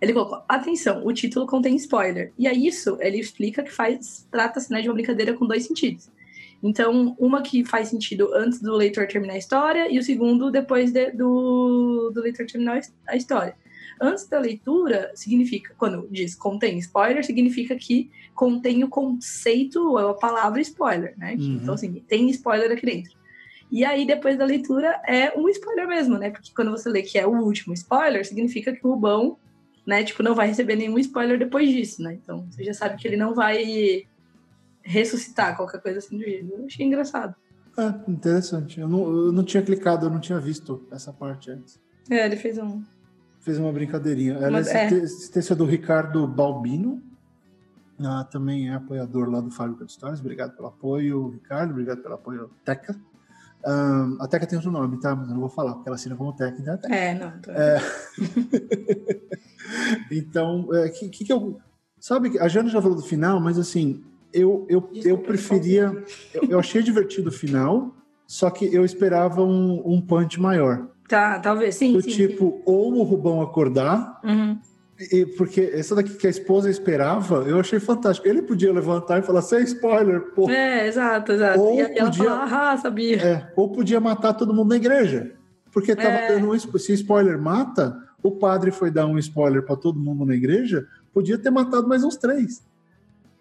[0.00, 2.32] Ele colocou: atenção, o título contém spoiler.
[2.38, 4.26] E é isso, ele explica que faz.
[4.30, 6.10] Trata-se né, de uma brincadeira com dois sentidos.
[6.62, 10.92] Então, uma que faz sentido antes do leitor terminar a história, e o segundo depois
[10.92, 13.56] de, do, do leitor terminar a história
[14.02, 20.60] antes da leitura, significa, quando diz contém spoiler, significa que contém o conceito, a palavra
[20.60, 21.36] spoiler, né?
[21.38, 21.60] Uhum.
[21.62, 23.12] Então, assim, tem spoiler aqui dentro.
[23.70, 26.30] E aí, depois da leitura, é um spoiler mesmo, né?
[26.30, 29.38] Porque quando você lê que é o último spoiler, significa que o Rubão,
[29.86, 32.18] né, tipo, não vai receber nenhum spoiler depois disso, né?
[32.20, 34.04] Então, você já sabe que ele não vai
[34.82, 36.52] ressuscitar qualquer coisa assim do jeito.
[36.52, 37.34] Eu achei engraçado.
[37.76, 38.80] É, interessante.
[38.80, 41.80] Eu não, eu não tinha clicado, eu não tinha visto essa parte antes.
[42.10, 42.82] É, ele fez um,
[43.42, 44.50] fez uma brincadeirinha.
[44.50, 44.88] Mas, esse, é.
[45.32, 47.02] texto é do Ricardo Balbino,
[48.00, 50.20] ah, também é apoiador lá do Fábrica de Histórias.
[50.20, 51.70] Obrigado pelo apoio, Ricardo.
[51.70, 52.96] Obrigado pelo apoio, Teca.
[53.64, 55.14] Um, a Teca tem outro nome, tá?
[55.14, 56.94] Mas eu não vou falar, porque ela assina como Teca, então é Teca.
[56.94, 57.40] É, não.
[57.40, 57.50] Tô...
[57.52, 57.80] É...
[60.10, 61.60] então, o é, que, que, que, eu...
[62.00, 64.02] Sabe, a Jana já falou do final, mas assim,
[64.32, 65.92] eu, eu, eu preferia...
[66.34, 67.94] Eu, eu achei divertido o final,
[68.26, 70.88] só que eu esperava um, um punch maior.
[71.08, 71.92] Tá, talvez, sim.
[71.92, 72.62] Do sim, tipo, sim.
[72.64, 74.58] ou o Rubão acordar, Uhum.
[75.12, 78.26] e, porque essa daqui que a esposa esperava, eu achei fantástico.
[78.26, 80.48] Ele podia levantar e falar, sem spoiler, pô.
[80.48, 81.60] É, exato, exato.
[81.60, 83.16] Ou e ela podia- fala, ah, sabia.
[83.22, 85.32] É, ou podia matar todo mundo na igreja.
[85.70, 86.28] Porque tava É.
[86.34, 90.34] dando um se spoiler mata, o padre foi dar um spoiler para todo mundo na
[90.34, 92.62] igreja, podia ter matado mais uns três.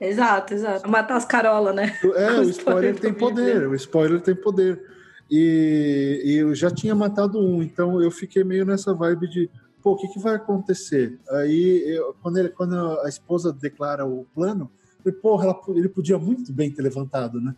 [0.01, 0.89] Exato, exato.
[0.89, 1.95] Matar as carolas, né?
[2.15, 4.83] É, o spoiler spoiler tem poder, o spoiler tem poder.
[5.29, 9.49] E, e eu já tinha matado um, então eu fiquei meio nessa vibe de,
[9.81, 11.19] pô, o que, que vai acontecer?
[11.29, 15.87] Aí, eu- quando, ele, quando a esposa declara o plano, eu falei, porra, ela- ele
[15.87, 17.55] podia muito bem ter levantado, né?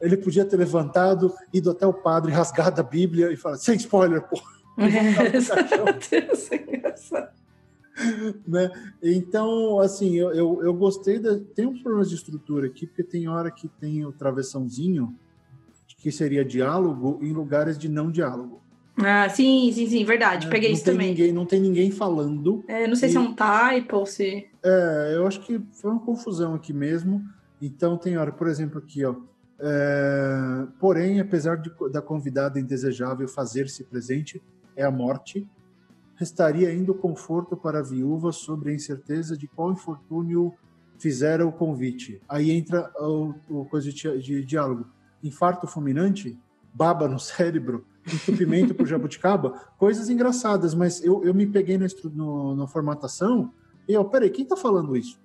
[0.00, 4.22] Ele podia ter levantado, ido até o padre, rasgado a Bíblia e falar, sem spoiler,
[4.22, 4.56] porra.
[4.78, 5.64] É, exato.
[6.32, 7.28] Isso é engraçado.
[8.46, 8.70] né?
[9.02, 11.38] Então, assim, eu, eu, eu gostei da.
[11.54, 15.14] Tem uns problemas de estrutura aqui, porque tem hora que tem o travessãozinho,
[15.98, 18.60] que seria diálogo, em lugares de não diálogo.
[18.98, 20.46] Ah, sim, sim, sim, verdade.
[20.46, 20.52] né?
[20.52, 21.08] Peguei isso também.
[21.10, 22.64] Ninguém, não tem ninguém falando.
[22.66, 24.46] É, não sei se é um type ou se.
[24.62, 27.22] É, eu acho que foi uma confusão aqui mesmo.
[27.60, 29.14] Então, tem hora, por exemplo, aqui, ó.
[29.58, 34.42] é, porém, apesar de- da convidada indesejável fazer-se presente,
[34.74, 35.46] é a morte.
[36.16, 40.54] Restaria ainda o conforto para a viúva sobre a incerteza de qual infortúnio
[40.98, 42.20] fizera o convite.
[42.28, 44.86] Aí entra o, o coisa de, de diálogo.
[45.22, 46.38] Infarto fulminante,
[46.72, 52.54] baba no cérebro, entupimento por jabuticaba, coisas engraçadas, mas eu, eu me peguei na, no-
[52.56, 53.52] na formatação
[53.88, 55.20] e eu, peraí, quem tá falando isso?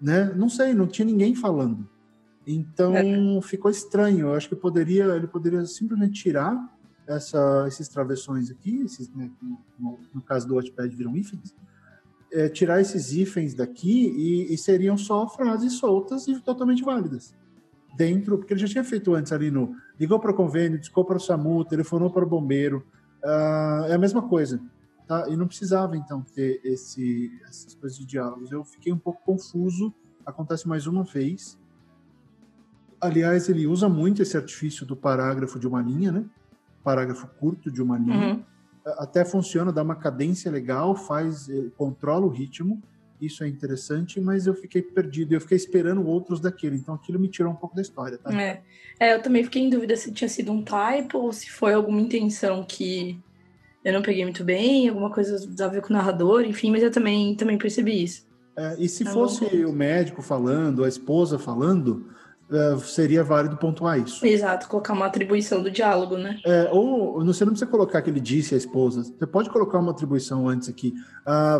[0.00, 0.32] Né?
[0.34, 1.88] Não sei, não tinha ninguém falando.
[2.46, 4.26] Então ficou estranho.
[4.28, 6.73] Eu acho que poderia, ele poderia simplesmente tirar
[7.06, 9.30] essa, esses travessões aqui, esses, né,
[9.78, 11.54] no, no caso do Watchpad viram hífens,
[12.32, 17.34] é, tirar esses hífens daqui e, e seriam só frases soltas e totalmente válidas.
[17.96, 21.16] Dentro, porque ele já tinha feito antes ali no ligou para o convênio, discou para
[21.16, 22.84] o SAMU, telefonou para o bombeiro,
[23.24, 24.60] ah, é a mesma coisa.
[25.06, 25.28] Tá?
[25.28, 28.50] E não precisava, então, ter esse, essas coisas de diálogos.
[28.50, 29.94] Eu fiquei um pouco confuso.
[30.24, 31.58] Acontece mais uma vez.
[33.00, 36.24] Aliás, ele usa muito esse artifício do parágrafo de uma linha, né?
[36.84, 38.34] Parágrafo curto de uma linha.
[38.34, 38.42] Uhum.
[38.98, 42.82] Até funciona, dá uma cadência legal, faz, eh, controla o ritmo.
[43.18, 45.32] Isso é interessante, mas eu fiquei perdido.
[45.32, 46.76] Eu fiquei esperando outros daquele.
[46.76, 48.30] Então aquilo me tirou um pouco da história, tá?
[48.38, 48.62] É.
[49.00, 52.00] É, eu também fiquei em dúvida se tinha sido um type ou se foi alguma
[52.00, 53.18] intenção que
[53.84, 56.90] eu não peguei muito bem, alguma coisa a ver com o narrador, enfim, mas eu
[56.90, 58.26] também, também percebi isso.
[58.56, 62.08] É, e se É fosse o médico falando, a esposa falando,
[62.54, 64.24] eh, seria válido pontuar isso.
[64.24, 66.38] Exato, colocar uma atribuição do diálogo, né?
[66.46, 69.02] É, ou você não precisa colocar que ele disse à esposa.
[69.02, 70.94] Você pode colocar uma atribuição antes aqui.
[71.26, 71.58] Ah,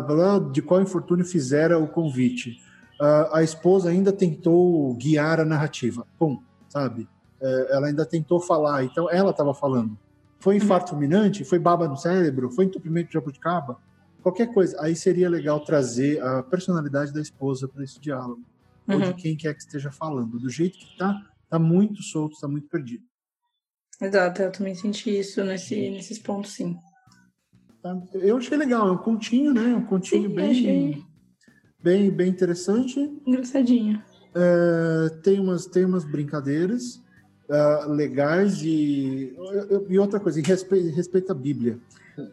[0.51, 2.61] de qual infortúnio fizera o convite.
[3.01, 6.07] Ah, a esposa ainda tentou guiar a narrativa.
[6.17, 6.39] Pum,
[6.69, 7.09] sabe?
[7.41, 8.85] É, ela ainda tentou falar.
[8.85, 9.97] Então ela estava falando.
[10.39, 11.43] Foi infarto fulminante?
[11.43, 12.49] Foi baba no cérebro?
[12.51, 13.77] Foi entupimento de jabuticaba?
[14.21, 14.77] Qualquer coisa.
[14.79, 18.41] Aí seria legal trazer a personalidade da esposa para esse diálogo.
[18.87, 19.13] Ou de Uhum.
[19.15, 20.39] quem quer que esteja falando.
[20.39, 23.03] Do jeito que tá, tá muito solto, tá muito perdido.
[24.01, 26.77] Exato, eu também senti isso nesse, nesses pontos, sim.
[27.81, 27.97] Tá?
[28.13, 29.73] Eu achei legal, é um continho, né?
[29.75, 31.03] Um continho Sim, bem, achei.
[31.81, 32.99] bem, bem interessante.
[33.25, 34.03] Engraçadinho.
[34.35, 37.01] É, tem, umas, tem umas brincadeiras
[37.49, 39.33] ah, legais e,
[39.87, 41.79] e outra coisa, em respeito, respeito à Bíblia.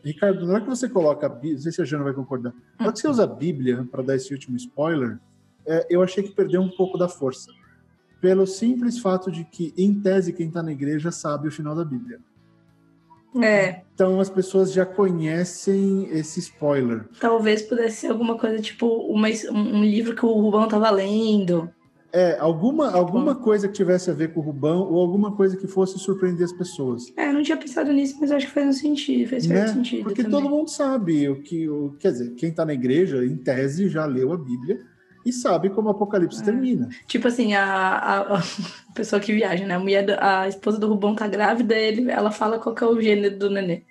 [0.04, 2.52] Ricardo, na hora que você coloca a Bíblia, não sei se a Jana vai concordar,
[2.78, 5.18] na hora que você usa a Bíblia para dar esse último spoiler,
[5.66, 7.50] é, eu achei que perdeu um pouco da força.
[8.20, 11.84] Pelo simples fato de que, em tese, quem está na igreja sabe o final da
[11.84, 12.20] Bíblia.
[13.42, 17.06] É, Então as pessoas já conhecem esse spoiler.
[17.18, 21.70] talvez pudesse ser alguma coisa tipo uma, um livro que o Rubão tava lendo.
[22.12, 25.66] É, alguma, alguma coisa que tivesse a ver com o Rubão ou alguma coisa que
[25.66, 27.10] fosse surpreender as pessoas.
[27.16, 29.74] É, não tinha pensado nisso, mas acho que faz um sentido, faz certo Né?
[29.76, 30.02] sentido.
[30.04, 30.38] Porque também.
[30.42, 31.66] todo mundo sabe o que.
[31.70, 34.84] O, quer dizer, quem está na igreja, em tese, já leu a Bíblia
[35.24, 36.44] e sabe como o Apocalipse É.
[36.44, 36.88] termina.
[37.06, 38.42] Tipo assim, a, a, a
[38.94, 39.74] pessoa que viaja, né?
[39.74, 43.00] A mulher, do- a esposa do Rubão tá grávida, ele, ela fala qual é o
[43.00, 43.82] gênero do nenê.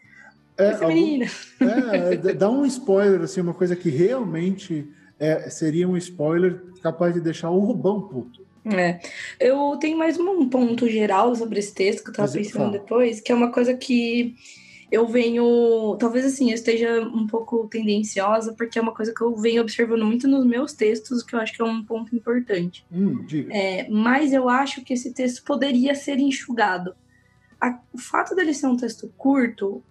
[0.58, 1.26] É, algum- feminina.
[1.62, 4.88] é, dá um spoiler, assim, uma coisa que realmente
[5.20, 8.42] é, seria um spoiler capaz de deixar o Rubão puto.
[8.66, 9.00] É.
[9.40, 12.72] Eu tenho mais um ponto geral sobre esse texto que eu tava Mas, pensando fala.
[12.74, 14.36] depois, que é uma coisa que
[14.92, 15.96] eu venho.
[15.98, 20.06] Talvez assim, eu esteja um pouco tendenciosa, porque é uma coisa que eu venho observando
[20.06, 22.86] muito nos meus textos, que eu acho que é um ponto importante.
[22.92, 23.26] Hum.
[23.50, 26.94] É, mas eu acho que esse texto poderia ser enxugado.
[27.60, 29.82] A- o fato dele ser um texto curto,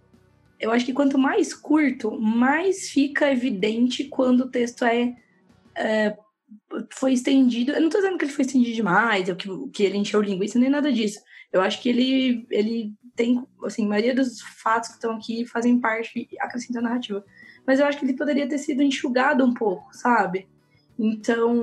[0.60, 5.16] eu acho que quanto mais curto, mais fica evidente quando o texto é,
[5.74, 6.16] é,
[6.90, 7.72] foi estendido.
[7.72, 10.58] Eu não tô dizendo que ele foi estendido demais, ou que, que ele encheu linguiça,
[10.58, 11.20] nem nada disso.
[11.50, 15.78] Eu acho que ele, ele tem, assim, a maioria dos fatos que estão aqui fazem
[15.78, 17.22] parte, acrescenta a narrativa.
[17.66, 20.48] Mas eu acho que ele poderia ter sido enxugado um pouco, sabe?
[20.98, 21.54] Então,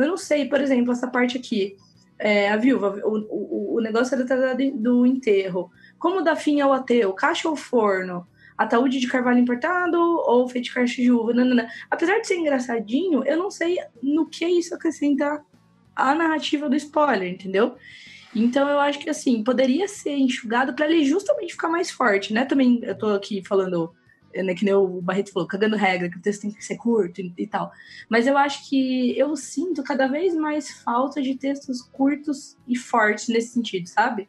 [0.00, 1.76] eu não sei, por exemplo, essa parte aqui,
[2.16, 5.70] é, a viúva, o, o, o negócio era tratado do enterro.
[5.98, 7.12] Como dar fim ao ateu?
[7.12, 8.26] Caixa ou forno?
[8.56, 11.32] ataúde de carvalho importado ou feito de caixa de uva.
[11.32, 11.66] Nanana.
[11.90, 15.42] Apesar de ser engraçadinho, eu não sei no que isso acrescenta
[15.96, 17.74] a narrativa do spoiler, entendeu?
[18.34, 22.44] Então eu acho que assim, poderia ser enxugado para ele justamente ficar mais forte, né?
[22.44, 23.92] Também eu tô aqui falando,
[24.34, 27.20] né, que nem o Barreto falou, cagando regra, que o texto tem que ser curto
[27.20, 27.72] e, e tal.
[28.08, 33.28] Mas eu acho que eu sinto cada vez mais falta de textos curtos e fortes
[33.28, 34.28] nesse sentido, sabe?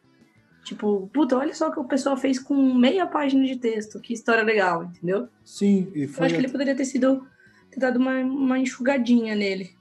[0.64, 4.00] Tipo, puta, olha só o que o pessoal fez com meia página de texto.
[4.00, 5.28] Que história legal, entendeu?
[5.44, 6.22] Sim, e foi.
[6.22, 7.26] Eu acho que ele poderia ter sido.
[7.70, 9.76] ter dado uma, uma enxugadinha nele.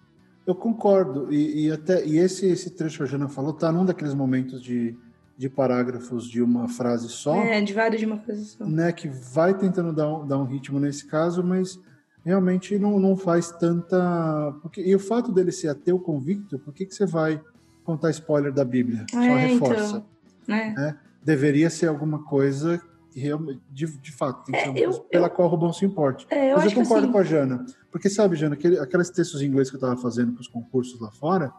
[0.52, 1.34] Eu concordo.
[1.34, 4.62] E, e até e esse, esse trecho que a Jana falou tá num daqueles momentos
[4.62, 4.95] de,
[5.38, 7.36] de parágrafos de uma frase só.
[7.41, 8.66] É, de vários de uma frase só.
[8.66, 11.80] Né, que vai tentando dar um, dar um ritmo nesse caso, mas
[12.26, 14.54] realmente não, não faz tanta.
[14.62, 17.41] Porque, e o fato dele ser ateu convicto, por que, que você vai
[17.86, 19.06] contar spoiler da Bíblia?
[19.10, 19.84] Só é, reforça.
[19.84, 20.06] Então
[20.47, 20.74] né?
[20.76, 20.97] né?
[21.24, 22.82] Deveria ser alguma coisa
[23.14, 25.86] de, de fato, tem que é, ser uma eu, pela eu, qual o bom se
[25.86, 26.26] importe.
[26.30, 27.12] É, eu Mas eu concordo assim...
[27.12, 27.66] com a Jana.
[27.91, 30.99] Porque, sabe, Jana, aquele, aqueles textos em inglês que eu estava fazendo para os concursos
[30.99, 31.51] lá fora,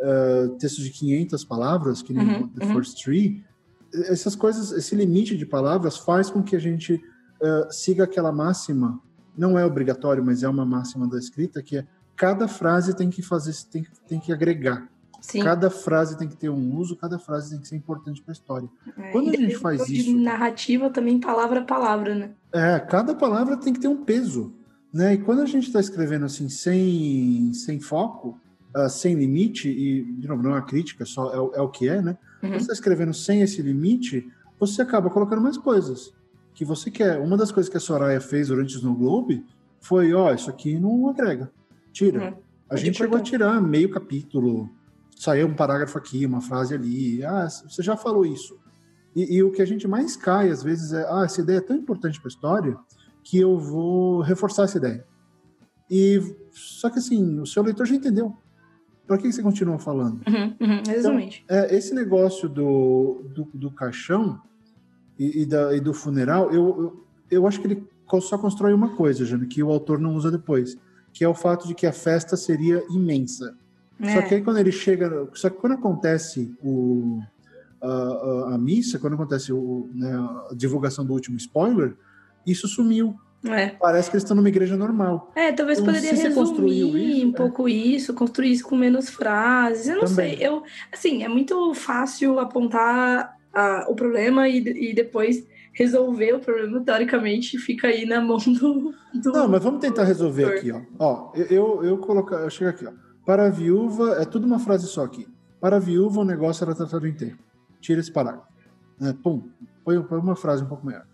[0.00, 2.74] uh, textos de 500 palavras, que nem uhum, The uhum.
[2.74, 3.44] First Three,
[3.92, 9.00] essas coisas, esse limite de palavras faz com que a gente uh, siga aquela máxima,
[9.36, 11.86] não é obrigatório, mas é uma máxima da escrita, que é
[12.16, 14.88] cada frase tem que fazer, tem, tem que agregar.
[15.20, 15.42] Sim.
[15.42, 18.34] Cada frase tem que ter um uso, cada frase tem que ser importante para a
[18.34, 18.68] história.
[18.96, 20.16] É, Quando a gente faz isso.
[20.16, 22.30] narrativa também, palavra a palavra, né?
[22.52, 24.52] É, cada palavra tem que ter um peso.
[24.92, 25.14] Né?
[25.14, 28.38] E quando a gente está escrevendo assim, sem, sem foco,
[28.74, 31.88] uh, sem limite, e, de novo, não é uma crítica, só é, é o que
[31.88, 32.16] é, né?
[32.42, 32.50] Uhum.
[32.50, 34.26] Você está escrevendo sem esse limite,
[34.58, 36.12] você acaba colocando mais coisas
[36.54, 37.18] que você quer.
[37.18, 39.44] Uma das coisas que a Soraya fez durante o Snow Globe
[39.80, 41.50] foi: ó, oh, isso aqui não agrega,
[41.92, 42.30] tira.
[42.30, 42.34] Uhum.
[42.68, 44.68] A gente chegou a tirar meio capítulo,
[45.16, 47.24] saiu um parágrafo aqui, uma frase ali.
[47.24, 48.56] Ah, você já falou isso.
[49.14, 51.62] E, e, o que a gente mais cai, às vezes, é: ah, essa ideia é
[51.62, 52.76] tão importante para a história
[53.24, 55.04] que eu vou reforçar essa ideia.
[55.90, 58.36] E só que assim, o seu leitor já entendeu.
[59.06, 60.20] Para que você continua falando?
[60.26, 61.42] Uhum, uhum, exatamente.
[61.44, 64.40] Então, é, esse negócio do, do, do caixão
[65.16, 67.88] e, e, da, e, do funeral, eu, eu, eu acho que ele
[68.20, 70.76] só constrói uma coisa, Jana, que o autor não usa depois,
[71.12, 73.56] que é o fato de que a festa seria imensa.
[74.00, 74.14] É.
[74.14, 75.28] Só que aí quando ele chega.
[75.34, 77.20] Só que quando acontece o,
[77.80, 80.12] a, a, a missa, quando acontece o, né,
[80.50, 81.94] a divulgação do último spoiler,
[82.46, 83.16] isso sumiu.
[83.44, 83.68] É.
[83.68, 85.30] Parece que eles estão numa igreja normal.
[85.36, 87.32] É, talvez então, poderia resumir isso, um é.
[87.32, 89.88] pouco isso, construir isso com menos frases.
[89.88, 90.36] Eu não Também.
[90.36, 90.46] sei.
[90.46, 96.80] Eu, assim, é muito fácil apontar a, o problema e, e depois resolver o problema,
[96.80, 98.94] teoricamente, fica aí na mão do.
[99.14, 100.80] do não, mas vamos tentar resolver aqui, ó.
[100.98, 102.92] Ó, eu, eu, eu, colocar, eu chego aqui, ó.
[103.26, 105.28] Para a viúva, é tudo uma frase só aqui.
[105.60, 107.36] Para a viúva, o negócio era tratado inteiro.
[107.80, 108.46] Tira esse parágrafo.
[109.02, 109.42] É, pum,
[109.84, 111.04] põe, uma frase um pouco maior.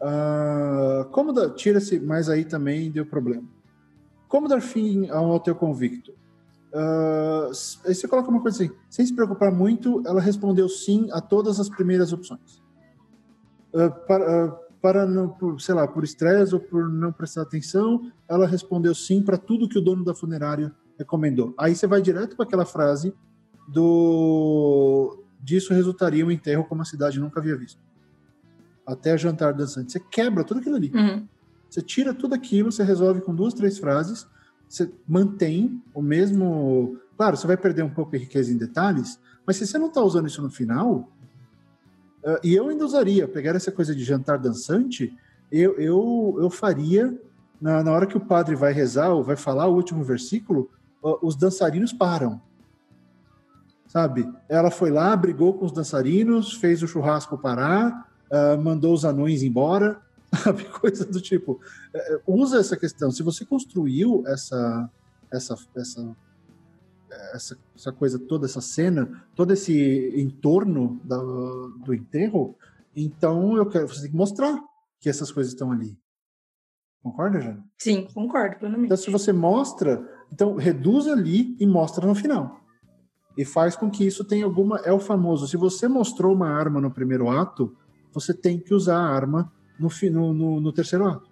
[0.00, 3.48] Uh, como tira-se, mas aí também deu problema.
[4.28, 6.10] Como dar fim ao teu convicto?
[6.72, 7.52] Uh,
[7.86, 11.60] aí você coloca uma coisa assim, sem se preocupar muito, ela respondeu sim a todas
[11.60, 12.60] as primeiras opções.
[13.72, 18.10] Uh, para, uh, para não, por, sei lá, por estresse ou por não prestar atenção,
[18.28, 21.54] ela respondeu sim para tudo que o dono da funerária recomendou.
[21.58, 23.14] Aí você vai direto para aquela frase
[23.68, 27.80] do disso resultaria um enterro como a cidade nunca havia visto.
[28.86, 29.92] Até jantar dançante.
[29.92, 30.92] Você quebra tudo aquilo ali.
[30.94, 31.26] Uhum.
[31.68, 34.26] Você tira tudo aquilo, você resolve com duas, três frases,
[34.68, 36.98] você mantém o mesmo.
[37.16, 40.02] Claro, você vai perder um pouco de riqueza em detalhes, mas se você não está
[40.02, 41.10] usando isso no final,
[42.24, 45.16] uh, e eu ainda usaria, pegar essa coisa de jantar dançante,
[45.50, 47.18] eu, eu, eu faria,
[47.60, 50.70] na, na hora que o padre vai rezar ou vai falar o último versículo,
[51.02, 52.40] os dançarinos param.
[53.88, 54.26] Sabe?
[54.48, 59.42] Ela foi lá, brigou com os dançarinos, fez o churrasco parar, uh, mandou os anões
[59.42, 60.00] embora,
[60.42, 60.64] sabe?
[60.64, 61.60] Coisa do tipo.
[62.26, 63.10] Uh, usa essa questão.
[63.10, 64.88] Se você construiu essa,
[65.30, 66.16] essa, essa,
[67.34, 72.56] essa, essa coisa toda, essa cena, todo esse entorno da, do enterro,
[72.96, 74.58] então eu quero, você tem que mostrar
[75.00, 75.98] que essas coisas estão ali.
[77.02, 77.64] Concorda, Jana?
[77.78, 78.86] Sim, concordo plenamente.
[78.86, 82.60] Então, se você mostra, então reduz ali e mostra no final.
[83.36, 84.78] E faz com que isso tenha alguma.
[84.80, 85.48] É o famoso.
[85.48, 87.74] Se você mostrou uma arma no primeiro ato,
[88.12, 91.30] você tem que usar a arma no, no, no, no terceiro ato.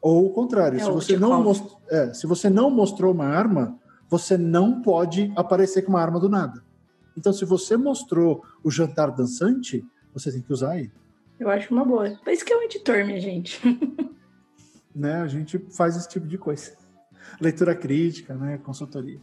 [0.00, 1.76] Ou o contrário, é se, você não most...
[1.88, 3.78] é, se você não mostrou uma arma,
[4.08, 6.62] você não pode aparecer com uma arma do nada.
[7.16, 10.92] Então, se você mostrou o jantar dançante, você tem que usar ele.
[11.38, 12.08] Eu acho uma boa.
[12.26, 13.60] É isso que é um editor, minha gente.
[14.94, 15.22] né?
[15.22, 16.72] A gente faz esse tipo de coisa.
[17.40, 18.58] Leitura crítica, né?
[18.58, 19.20] Consultoria.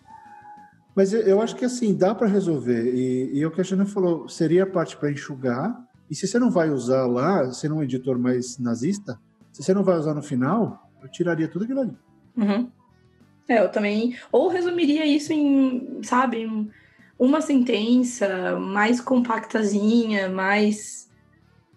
[0.95, 2.93] Mas eu acho que assim, dá para resolver.
[2.93, 5.87] E, e o que a Jana falou, seria a parte para enxugar.
[6.09, 9.17] E se você não vai usar lá, sendo um editor mais nazista,
[9.53, 11.97] se você não vai usar no final, eu tiraria tudo aquilo ali.
[12.35, 12.69] Uhum.
[13.47, 14.17] É, eu também.
[14.31, 16.47] Ou resumiria isso em, sabe,
[17.17, 21.09] uma sentença mais compactazinha, mais.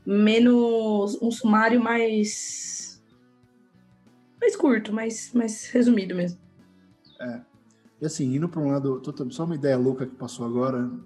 [0.07, 1.21] menos.
[1.21, 2.94] um sumário mais.
[4.45, 6.39] Mais curto, mais, mais resumido mesmo.
[7.21, 7.41] É.
[8.01, 11.01] E assim, indo para um lado, só uma ideia louca que passou agora, não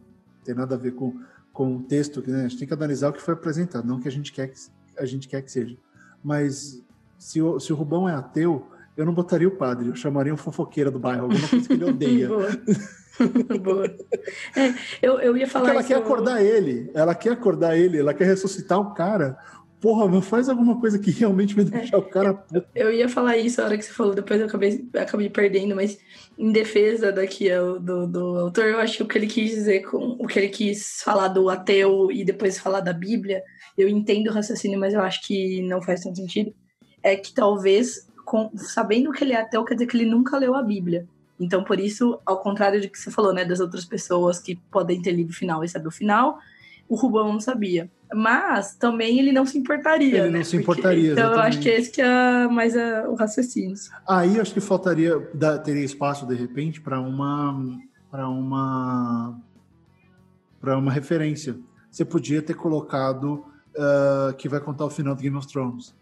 [0.45, 1.21] tem nada a ver com,
[1.53, 3.97] com o texto, que né, a gente tem que analisar o que foi apresentado, não
[3.97, 4.59] o que a gente quer que,
[4.99, 5.77] a gente quer que seja.
[6.25, 6.83] Mas
[7.19, 8.67] se o, se o Rubão é ateu,
[8.97, 11.85] eu não botaria o padre, eu chamaria um fofoqueira do bairro, alguma coisa que ele
[11.85, 12.27] odeia.
[12.29, 12.51] Boa.
[13.63, 13.87] Boa.
[14.57, 18.15] É, eu, eu ia falar Porque ela quer acordar ele, ela quer acordar ele, ela
[18.15, 19.39] quer ressuscitar o cara
[19.81, 22.45] porra, meu, faz alguma coisa que realmente vai deixar é, o cara.
[22.53, 25.75] Eu, eu, ia falar isso a hora que você falou, depois eu acabei, acabei perdendo,
[25.75, 25.99] mas
[26.37, 27.49] em defesa daqui
[27.81, 30.49] do, do autor, eu acho que o que ele quis dizer com o que ele
[30.49, 33.43] quis falar do ateu e depois falar da Bíblia,
[33.77, 36.53] eu entendo o raciocínio, mas eu acho que não faz tanto sentido.
[37.03, 40.55] É que talvez, com, sabendo que ele é ateu, quer dizer que ele nunca leu
[40.55, 41.07] a Bíblia.
[41.41, 45.01] Então, por isso, ao contrário do que você falou, né, das outras pessoas que podem
[45.01, 46.39] ter lido o final e saber o final,
[46.89, 47.89] o Rubão não sabia.
[48.15, 50.19] Mas também ele não se importaria.
[50.19, 50.39] Ele né?
[50.39, 51.15] não se importaria.
[51.15, 53.77] Porque, então eu acho que esse que é mais a, o raciocínio.
[54.07, 55.19] Aí acho que faltaria,
[55.65, 57.79] teria espaço de repente para uma
[58.11, 59.39] para uma
[60.61, 61.57] para uma referência.
[61.91, 63.45] Você podia ter colocado
[63.75, 65.95] uh, que vai contar o final do Game of Thrones.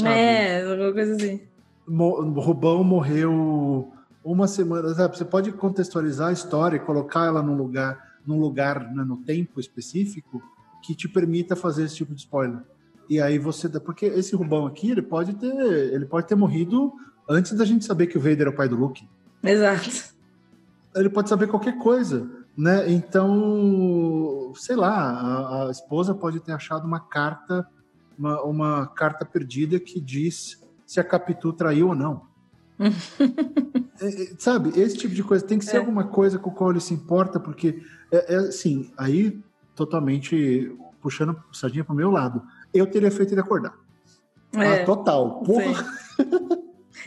[0.00, 0.14] Sabe?
[0.14, 1.40] É, alguma coisa assim.
[1.86, 3.92] Mo Rubão morreu
[4.24, 4.94] uma semana.
[4.94, 5.16] Sabe?
[5.16, 9.60] Você pode contextualizar a história e colocar ela num lugar num lugar, né, no tempo
[9.60, 10.42] específico,
[10.86, 12.62] que te permita fazer esse tipo de spoiler.
[13.08, 15.54] E aí você, porque esse Rubão aqui, ele pode ter,
[15.92, 16.92] ele pode ter morrido
[17.28, 19.08] antes da gente saber que o Vader é o pai do Luke.
[19.42, 20.14] Exato.
[20.94, 22.90] Ele pode saber qualquer coisa, né?
[22.90, 27.66] Então, sei lá, a, a esposa pode ter achado uma carta,
[28.18, 32.22] uma, uma carta perdida que diz se a Capitu traiu ou não.
[34.00, 35.78] é, é, sabe, esse tipo de coisa tem que ser é.
[35.78, 39.40] alguma coisa com a qual ele se importa, porque é, é assim, aí
[39.76, 42.42] totalmente puxando sardinha pro meu lado.
[42.74, 43.74] Eu teria feito ele acordar.
[44.54, 45.42] É, ah, total.
[45.42, 45.84] Porra.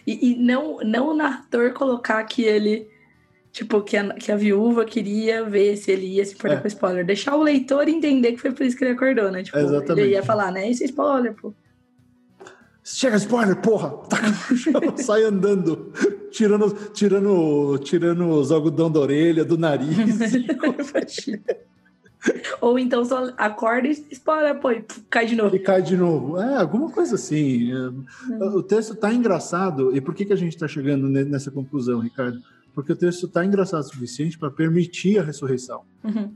[0.06, 2.88] E, e, não, não o narrador colocar que ele.
[3.52, 6.62] Tipo, que a, que a viúva queria ver se ele ia se importar é.
[6.62, 7.06] com spoiler.
[7.06, 9.42] Deixar o leitor entender que foi por isso que ele acordou, né?
[9.42, 10.00] Tipo, Exatamente.
[10.00, 10.70] ele ia falar, né?
[10.70, 11.54] Esse spoiler, pô.
[12.84, 13.94] Chega spoiler, porra!
[14.98, 15.92] Sai andando,
[16.32, 19.90] tirando, tirando, tirando os algodão da orelha, do nariz.
[22.62, 25.56] Ou então só acorda e spoiler, pô, e cai de novo.
[25.56, 26.38] E cai de novo.
[26.38, 27.74] É, alguma coisa assim.
[27.74, 28.06] Hum.
[28.54, 29.96] O texto tá engraçado.
[29.96, 32.42] E por que, que a gente está chegando nessa conclusão, Ricardo?
[32.74, 35.82] Porque o texto tá engraçado o suficiente para permitir a ressurreição.
[36.04, 36.32] Uhum.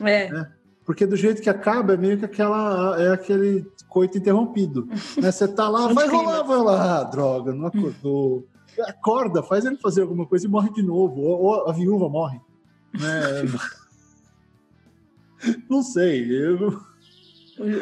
[0.00, 0.24] É.
[0.24, 0.46] é.
[0.84, 3.00] Porque do jeito que acaba, é meio que aquela.
[3.00, 4.88] É aquele coito interrompido.
[5.20, 5.30] Né?
[5.30, 7.00] Você tá lá, vai rolar, vai lá.
[7.00, 8.46] Ah, droga, não acordou.
[8.86, 11.20] Acorda, faz ele fazer alguma coisa e morre de novo.
[11.20, 12.40] Ou, ou a viúva morre.
[12.94, 13.10] Né?
[15.68, 16.30] não sei.
[16.30, 16.80] Eu...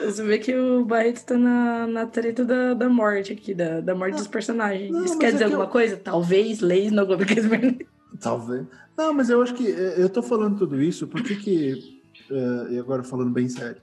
[0.07, 3.95] Você vê que o Barreto tá na, na treta da, da morte aqui, da, da
[3.95, 4.91] morte dos personagens.
[4.91, 5.69] Não, Isso quer dizer é alguma eu...
[5.69, 5.97] coisa?
[5.97, 7.07] Talvez leis no
[8.19, 8.67] Talvez.
[8.97, 12.01] Não, mas eu acho que é, eu tô falando tudo isso porque que
[12.31, 13.81] uh, e agora falando bem sério,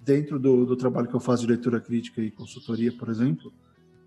[0.00, 3.52] dentro do, do trabalho que eu faço de leitura crítica e consultoria, por exemplo,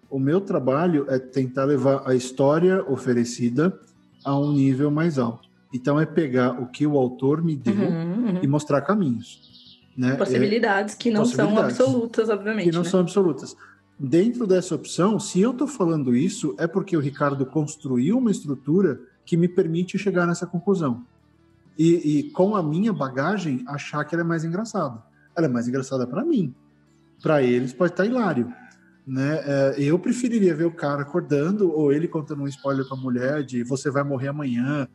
[0.09, 3.77] o meu trabalho é tentar levar a história oferecida
[4.23, 5.46] a um nível mais alto.
[5.73, 8.39] Então é pegar o que o autor me deu uhum, uhum.
[8.41, 9.79] e mostrar caminhos.
[9.97, 10.15] Né?
[10.15, 12.65] Possibilidades que não possibilidades são absolutas, obviamente.
[12.65, 12.89] Que não né?
[12.89, 13.55] são absolutas.
[13.99, 18.99] Dentro dessa opção, se eu estou falando isso, é porque o Ricardo construiu uma estrutura
[19.25, 21.03] que me permite chegar nessa conclusão
[21.77, 25.01] e, e, com a minha bagagem achar que ela é mais engraçada.
[25.35, 26.53] Ela é mais engraçada para mim.
[27.21, 28.51] Para eles pode estar hilário.
[29.05, 29.41] Né?
[29.45, 33.43] É, eu preferiria ver o cara acordando ou ele contando um spoiler para a mulher
[33.43, 34.87] de você vai morrer amanhã.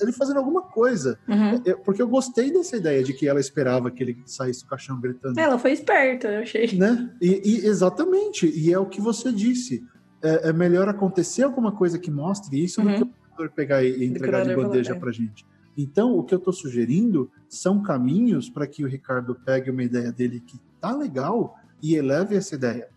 [0.00, 1.18] Ele fazendo alguma coisa.
[1.28, 1.62] Uhum.
[1.64, 5.00] É, porque eu gostei dessa ideia de que ela esperava que ele saísse do caixão
[5.00, 5.38] gritando.
[5.38, 6.76] Ela foi esperta, eu achei.
[6.76, 7.10] Né?
[7.20, 8.46] E, e exatamente.
[8.46, 9.84] E é o que você disse.
[10.22, 13.00] É, é, melhor acontecer alguma coisa que mostre isso uhum.
[13.00, 15.44] do que o pegar e entregar de bandeja para gente.
[15.76, 20.12] Então, o que eu estou sugerindo são caminhos para que o Ricardo pegue uma ideia
[20.12, 22.88] dele que tá legal e eleve essa ideia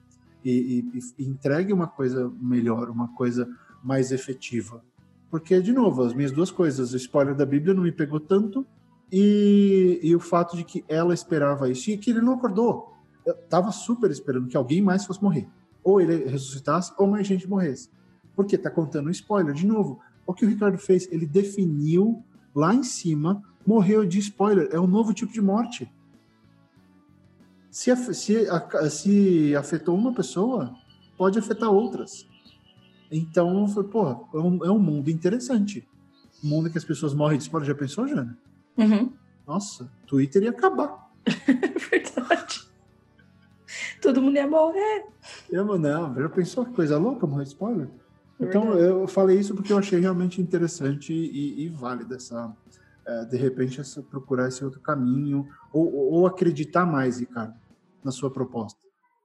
[0.46, 3.50] e, e, e entregue uma coisa melhor, uma coisa
[3.84, 4.84] mais efetiva.
[5.36, 8.66] Porque, de novo, as minhas duas coisas, o spoiler da Bíblia não me pegou tanto
[9.12, 12.94] e, e o fato de que ela esperava isso e que ele não acordou.
[13.26, 15.46] Eu tava super esperando que alguém mais fosse morrer.
[15.84, 17.90] Ou ele ressuscitasse, ou mais gente morresse.
[18.34, 19.54] Porque tá contando um spoiler.
[19.54, 21.06] De novo, o que o Ricardo fez?
[21.12, 22.24] Ele definiu
[22.56, 24.70] lá em cima, morreu de spoiler.
[24.72, 25.94] É um novo tipo de morte.
[27.70, 28.48] Se, se,
[28.90, 30.74] se afetou uma pessoa,
[31.18, 32.26] pode afetar outras.
[33.12, 35.88] Então, foi, porra, é um, é um mundo interessante.
[36.44, 37.68] Um mundo que as pessoas morrem de spoiler.
[37.68, 38.38] Já pensou, Jana?
[38.78, 39.12] Uhum.
[39.48, 41.12] Nossa, Twitter ia acabar.
[41.92, 42.68] Verdade.
[44.02, 45.06] Todo mundo ia morrer.
[45.50, 47.90] Eu, não, já pensou que coisa louca morrer de spoiler?
[48.40, 52.54] Então, eu falei isso porque eu achei realmente interessante e, e válido essa,
[53.06, 57.54] é, de repente, essa, procurar esse outro caminho, ou, ou acreditar mais, Ricardo,
[58.04, 58.80] na sua proposta.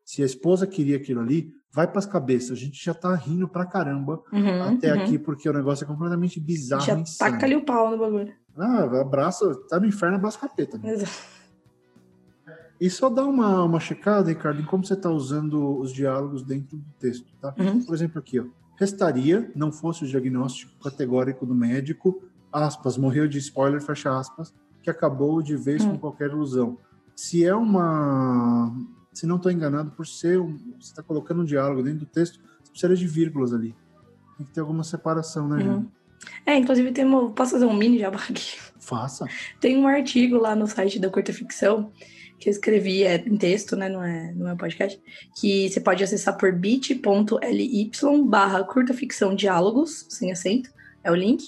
[0.05, 2.53] Se a esposa queria aquilo ali, vai para as cabeças.
[2.53, 5.03] A gente já tá rindo pra caramba uhum, até uhum.
[5.03, 6.83] aqui, porque o negócio é completamente bizarro.
[6.83, 8.33] Já taca ali o pau no bagulho.
[8.57, 10.77] Ah, abraça, tá no inferno, abraça o capeta.
[10.79, 10.93] Né?
[10.93, 11.41] Exato.
[12.81, 16.79] E só dá uma, uma checada, Ricardo, em como você está usando os diálogos dentro
[16.79, 17.55] do texto, tá?
[17.59, 17.85] Uhum.
[17.85, 18.47] Por exemplo, aqui, ó.
[18.77, 24.89] Restaria, não fosse o diagnóstico categórico do médico, aspas, morreu de spoiler, fecha aspas, que
[24.89, 25.93] acabou de vez uhum.
[25.93, 26.79] com qualquer ilusão.
[27.15, 28.75] Se é uma.
[29.13, 30.41] Se não estou enganado, por ser.
[30.41, 33.75] Um, você está colocando um diálogo dentro do texto, você precisa de vírgulas ali.
[34.37, 35.87] Tem que ter alguma separação, né, uhum.
[36.45, 38.59] É, inclusive tem uma, posso fazer um mini jabá aqui?
[38.79, 39.27] Faça.
[39.59, 41.91] Tem um artigo lá no site da Curta Ficção
[42.41, 43.89] que eu escrevi é em texto, né?
[43.89, 45.01] Não é, não é podcast,
[45.39, 47.91] que você pode acessar por bit.ly
[48.25, 50.71] barra curta ficção diálogos, sem acento,
[51.05, 51.45] é o link,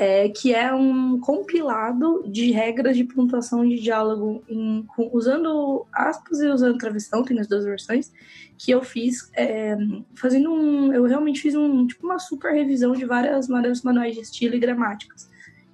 [0.00, 6.38] é, que é um compilado de regras de pontuação de diálogo em, com, usando aspas
[6.38, 8.12] e usando travessão, tem as duas versões,
[8.56, 9.76] que eu fiz é,
[10.14, 10.92] fazendo um.
[10.92, 15.28] Eu realmente fiz um tipo uma super revisão de várias, manuais de estilo e gramáticas.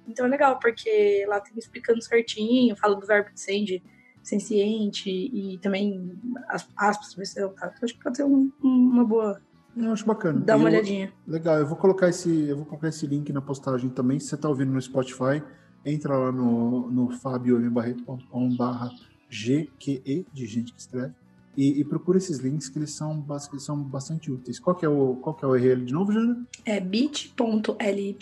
[0.07, 3.83] Então é legal, porque lá tem explicando certinho, fala do verbo de send
[4.23, 6.17] senciente e também
[6.49, 7.67] as aspas, versão, tá?
[7.67, 9.39] Então, acho que pode ser um, uma boa.
[9.75, 10.39] Eu acho bacana.
[10.39, 11.13] Dá uma eu, olhadinha.
[11.27, 14.19] Legal, eu vou colocar esse, eu vou colocar esse link na postagem também.
[14.19, 15.43] Se você está ouvindo no Spotify,
[15.85, 18.89] entra lá no, no fabioembarreto.com/barra
[19.29, 21.13] GQE, de gente que escreve,
[21.57, 24.59] e, e, procura esses links que eles são, eles são bastante úteis.
[24.59, 26.45] Qual que é o, qual que é o URL de novo, Jana?
[26.65, 28.17] É bit.ly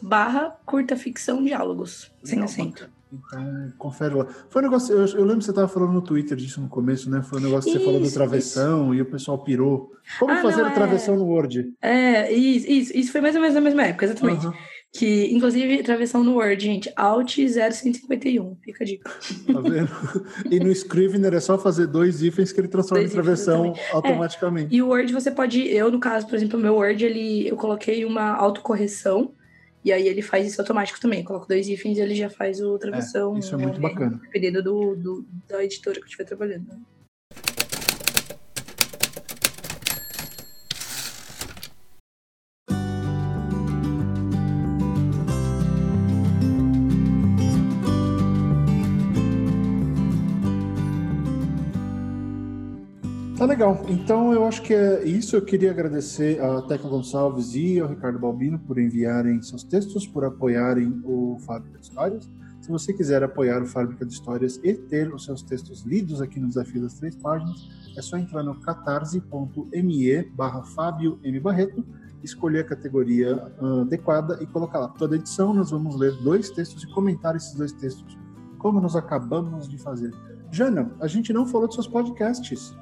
[0.00, 2.90] barra curta ficção diálogos, sem acento.
[3.12, 4.26] Então, confere lá.
[4.50, 7.10] Foi um negócio, eu, eu lembro que você estava falando no Twitter disso no começo,
[7.10, 7.22] né?
[7.22, 8.94] Foi um negócio que isso, você falou do travessão isso.
[8.94, 9.92] e o pessoal pirou.
[10.18, 11.18] Como ah, fazer não, a travessão é...
[11.18, 11.72] no Word?
[11.80, 14.46] É, isso, isso, foi mais ou menos na mesma época, exatamente.
[14.46, 14.52] Uhum.
[14.90, 19.10] Que, inclusive, travessão no Word, gente, Alt 0151, fica a dica.
[19.52, 19.90] Tá vendo?
[20.50, 24.74] e no Scrivener é só fazer dois hífens que ele transforma dois em travessão automaticamente.
[24.74, 27.48] É, e o Word você pode, eu no caso, por exemplo, o meu Word, ele,
[27.48, 29.34] eu coloquei uma autocorreção
[29.84, 31.22] e aí ele faz isso automático também.
[31.22, 33.36] Coloco dois ifs e ele já faz o travessão.
[33.36, 34.20] É, isso é muito bacana.
[34.22, 36.66] Dependendo do, do, da editora que eu estiver trabalhando.
[53.38, 53.80] Tá legal.
[53.88, 55.36] Então eu acho que é isso.
[55.36, 60.24] Eu queria agradecer a Teca Gonçalves e ao Ricardo Balbino por enviarem seus textos, por
[60.24, 62.28] apoiarem o Fábrica de Histórias.
[62.60, 66.40] Se você quiser apoiar o Fábrica de Histórias e ter os seus textos lidos aqui
[66.40, 71.38] no Desafio das Três Páginas, é só entrar no catarse.me barra Fábio M.
[71.38, 71.86] Barreto,
[72.24, 74.88] escolher a categoria uh, adequada e colocar lá.
[74.88, 78.18] Toda edição nós vamos ler dois textos e comentar esses dois textos,
[78.58, 80.12] como nós acabamos de fazer.
[80.50, 82.74] Jana, a gente não falou de seus podcasts.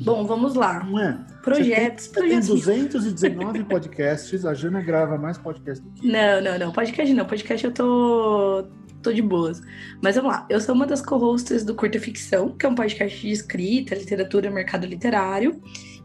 [0.00, 0.84] Bom, vamos lá.
[0.84, 1.18] Não é?
[1.42, 2.64] Projetos, tem, projetos.
[2.64, 6.06] Tem 219 podcasts, a Jana grava mais podcast do que.
[6.06, 6.72] Não, não, não.
[6.72, 7.24] Podcast não.
[7.24, 8.66] Podcast eu tô.
[9.02, 9.62] tô de boas.
[10.02, 10.46] Mas vamos lá.
[10.50, 14.50] Eu sou uma das co-hosts do Curta Ficção, que é um podcast de escrita, literatura,
[14.50, 15.60] mercado literário.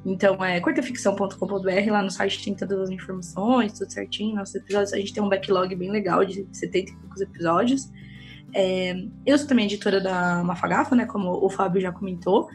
[0.05, 4.35] Então é curtaficção.com.br, lá no site tem todas as informações, tudo certinho.
[4.35, 7.91] Nossos episódios, a gente tem um backlog bem legal de 70 e poucos episódios.
[8.53, 8.95] É,
[9.25, 11.05] eu sou também editora da Mafagafa, né?
[11.05, 12.49] Como o Fábio já comentou.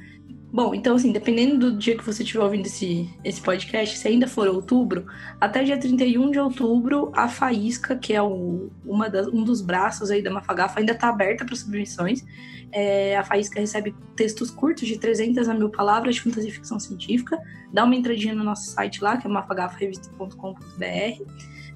[0.57, 4.27] Bom, então assim, dependendo do dia que você estiver ouvindo esse, esse podcast, se ainda
[4.27, 5.05] for outubro,
[5.39, 10.11] até dia 31 de outubro, a Faísca, que é o, uma das, um dos braços
[10.11, 12.24] aí da Mafagafa, ainda está aberta para submissões.
[12.73, 16.81] É, a Faísca recebe textos curtos de 300 a mil palavras de fantasia e ficção
[16.81, 17.39] científica.
[17.70, 21.23] Dá uma entradinha no nosso site lá, que é mafagafarevista.com.br.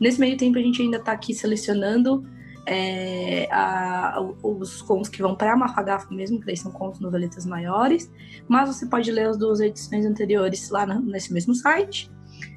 [0.00, 2.26] Nesse meio tempo, a gente ainda está aqui selecionando
[2.70, 7.44] é, a, os contos que vão para a Mafagafa mesmo, que daí são contos noveletas
[7.44, 8.08] maiores,
[8.46, 12.08] mas você pode ler as duas edições anteriores lá no, nesse mesmo site.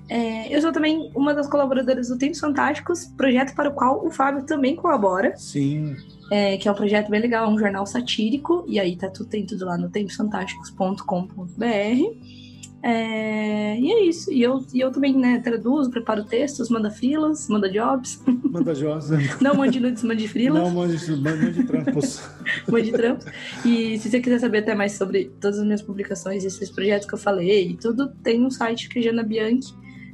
[0.08, 4.12] É, eu sou também uma das colaboradoras do Tempos Fantásticos, projeto para o qual o
[4.12, 5.36] Fábio também colabora.
[5.36, 5.96] Sim.
[6.32, 9.48] É, que é um projeto bem legal, um jornal satírico, e aí tá tudo, tem
[9.48, 12.43] tudo lá no temposfantásticos.com.br.
[12.84, 14.30] É, e é isso.
[14.32, 18.22] E eu, e eu também né, traduzo, preparo textos, manda filas, manda jobs.
[18.28, 19.10] Manda jobs.
[19.40, 20.62] Não mande nudes, mande frilas.
[20.62, 22.22] Não mande, mande trampos.
[22.68, 23.26] mande trampos.
[23.66, 27.14] E se você quiser saber até mais sobre todas as minhas publicações, esses projetos que
[27.14, 29.74] eu falei e tudo, tem um site que é Jana Bianchi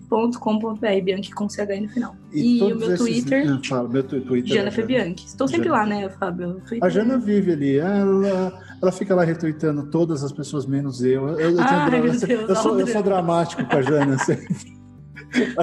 [0.10, 2.15] bianchi.com.br, Bianchi com CH no final.
[2.31, 2.99] E, e o meu esses...
[2.99, 5.27] Twitter, ah, fala, meu Twitter Jana é Bianchi.
[5.27, 5.80] Estou sempre Jana.
[5.80, 6.61] lá, né, Fábio?
[6.81, 11.27] A Jana vive ali, ela, ela fica lá retweetando todas as pessoas, menos eu.
[11.30, 14.15] Eu, eu, Ai, tenho, Deus, eu, sou, eu sou dramático com a Jana.
[14.15, 14.38] Assim.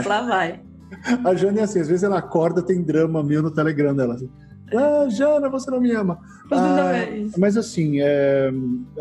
[0.06, 0.62] lá vai.
[1.24, 4.14] A Jana é assim, às vezes ela acorda, tem drama meu no Telegram dela.
[4.14, 4.31] Assim.
[4.74, 6.18] Ah, Jana, você não me ama.
[6.51, 8.51] Mas, ah, é mas assim, é,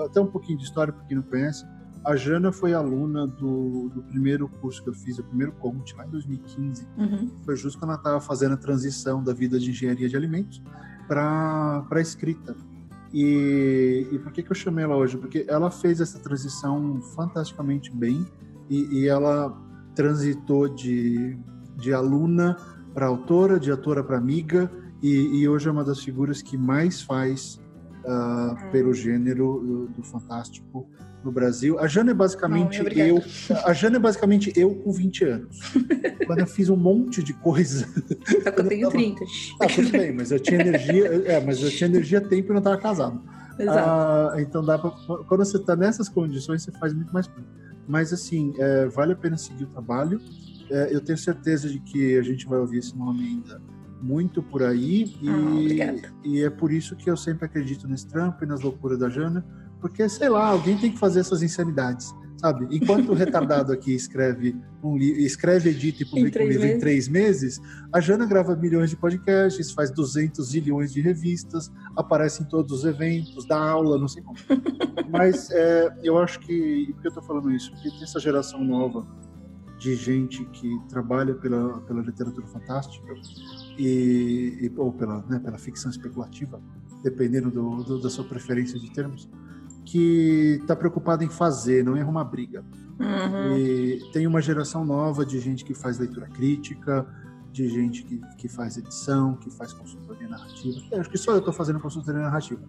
[0.06, 1.66] até um pouquinho de história para quem não conhece.
[2.06, 6.06] A Jana foi aluna do, do primeiro curso que eu fiz, o primeiro COMT, lá
[6.06, 6.88] em 2015.
[6.98, 7.32] Uhum.
[7.44, 10.62] Foi justo quando ela estava fazendo a transição da vida de engenharia de alimentos
[11.08, 12.56] para a escrita.
[13.12, 15.18] E, e por que, que eu chamei ela hoje?
[15.18, 18.24] Porque ela fez essa transição fantasticamente bem
[18.70, 19.58] e, e ela
[19.96, 21.38] transitou de,
[21.76, 22.56] de aluna
[22.94, 24.72] para autora, de autora para amiga,
[25.02, 27.60] e, e, hoje é uma das figuras que mais faz
[28.06, 30.90] uh, pelo gênero do, do fantástico
[31.26, 31.80] no Brasil.
[31.80, 33.24] A Jana é basicamente Não, eu.
[33.66, 35.60] A Jana é basicamente eu com 20 anos.
[36.26, 37.88] Quando eu fiz um monte de coisa.
[38.44, 39.26] Só que eu tenho 30.
[39.60, 41.06] Ah, tudo bem, mas eu tinha energia.
[41.26, 43.22] É, mas eu tinha energia tempo e não estava casado.
[43.58, 43.80] Exato.
[43.80, 44.92] Ah, então dá pra,
[45.28, 47.48] quando você está nessas condições, você faz muito mais coisa.
[47.88, 50.22] Mas assim, é, vale a pena seguir o trabalho.
[50.70, 53.62] É, eu tenho certeza de que a gente vai ouvir esse nome ainda
[54.02, 55.16] muito por aí.
[55.22, 59.00] E, ah, e é por isso que eu sempre acredito nesse trampo e nas loucuras
[59.00, 59.46] da Jana
[59.86, 62.66] porque, sei lá, alguém tem que fazer essas insanidades, sabe?
[62.76, 66.76] Enquanto o retardado aqui escreve, um escreve, edita e publica um livro meses.
[66.76, 67.62] em três meses,
[67.94, 72.84] a Jana grava milhões de podcasts, faz 200 zilhões de revistas, aparece em todos os
[72.84, 74.36] eventos, dá aula, não sei como.
[75.08, 76.92] Mas é, eu acho que.
[76.96, 77.72] Por que eu tô falando isso?
[77.74, 79.06] Porque tem essa geração nova
[79.78, 83.14] de gente que trabalha pela, pela literatura fantástica
[83.78, 86.60] e, e ou pela, né, pela ficção especulativa,
[87.04, 89.30] dependendo do, do, da sua preferência de termos,
[89.86, 92.66] que está preocupado em fazer, não em arrumar briga.
[93.00, 93.58] Uhum.
[93.58, 97.06] E tem uma geração nova de gente que faz leitura crítica,
[97.52, 100.82] de gente que, que faz edição, que faz consultoria narrativa.
[100.92, 102.62] Eu acho que só eu estou fazendo consultoria narrativa,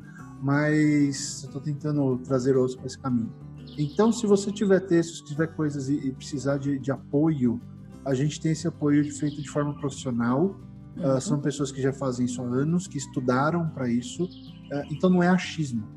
[0.43, 3.33] mas estou tentando trazer outros para esse caminho.
[3.79, 7.61] Então, se você tiver textos, tiver coisas e, e precisar de, de, apoio,
[8.05, 10.57] a gente tem esse apoio feito de forma profissional.
[10.99, 11.17] Ah, uhum.
[11.17, 14.25] Uh, são pessoas que já fazem isso há anos, que estudaram para isso.
[14.25, 15.96] Uh, então, não é achismo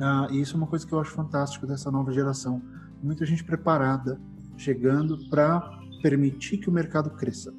[0.00, 2.62] ah, e isso é uma coisa que eu acho fantástico dessa nova geração.
[3.02, 4.20] Muita gente preparada,
[4.56, 7.52] chegando para permitir que o mercado cresça.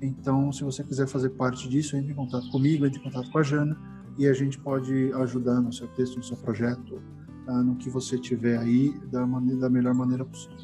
[0.00, 3.38] Então, se você quiser fazer parte disso, entre em contato comigo, entre em contato com
[3.38, 3.78] a Jana
[4.18, 7.00] e a gente pode ajudar no seu texto, no seu projeto,
[7.46, 10.56] ah, no que você tiver aí, da, maneira, da melhor maneira possível.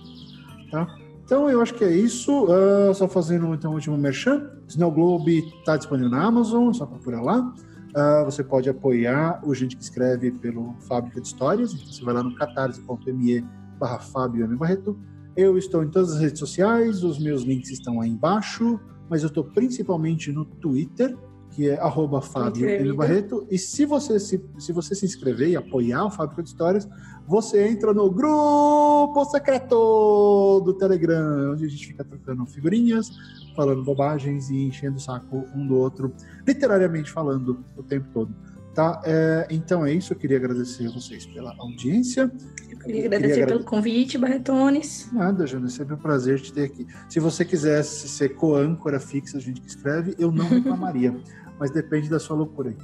[0.71, 0.87] Tá?
[1.25, 2.47] Então, eu acho que é isso.
[2.47, 4.51] Uh, só fazendo então o último merchan.
[4.67, 7.55] Snow Globe está disponível na Amazon, só procurar lá.
[7.89, 11.73] Uh, você pode apoiar o Gente que Escreve pelo Fábrica de Histórias.
[11.73, 13.45] Então você vai lá no catarse.me
[13.79, 14.57] barra Fábio M.
[14.57, 14.99] Barreto.
[15.37, 19.29] Eu estou em todas as redes sociais, os meus links estão aí embaixo, mas eu
[19.29, 21.17] estou principalmente no Twitter,
[21.51, 22.93] que é arroba Fábio M.
[22.93, 23.47] Barreto.
[23.51, 26.89] E se você se, se você se inscrever e apoiar o Fábrica de Histórias,
[27.27, 33.11] você entra no grupo secreto do Telegram, onde a gente fica trocando figurinhas,
[33.59, 36.15] falando bobagens e enchendo o saco um do outro,
[36.47, 38.33] literariamente falando o tempo todo.
[38.73, 39.03] Tá?
[39.05, 42.31] É, então é isso, eu queria agradecer a vocês pela audiência.
[42.71, 45.11] Eu queria agradecer queria pelo convite, Barretones.
[45.13, 46.87] Nada, Jana, é sempre um prazer te ter aqui.
[47.09, 51.17] Se você quisesse ser co-âncora fixa, a gente que escreve, eu não reclamaria,
[51.59, 52.77] mas depende da sua loucura aí.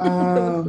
[0.00, 0.64] Ah,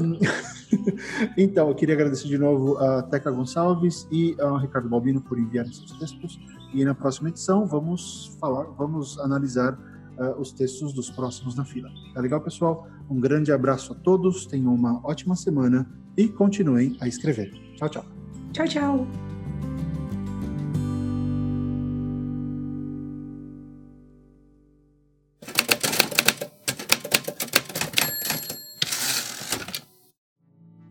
[1.37, 5.71] então, eu queria agradecer de novo a Teca Gonçalves e ao Ricardo Balbino por enviarem
[5.71, 6.37] seus textos.
[6.73, 9.73] E na próxima edição vamos falar, vamos analisar
[10.17, 11.89] uh, os textos dos próximos na fila.
[12.15, 12.87] Tá legal, pessoal?
[13.07, 15.87] Um grande abraço a todos, tenham uma ótima semana
[16.17, 17.51] e continuem a escrever.
[17.75, 18.05] Tchau, tchau.
[18.51, 19.07] Tchau, tchau.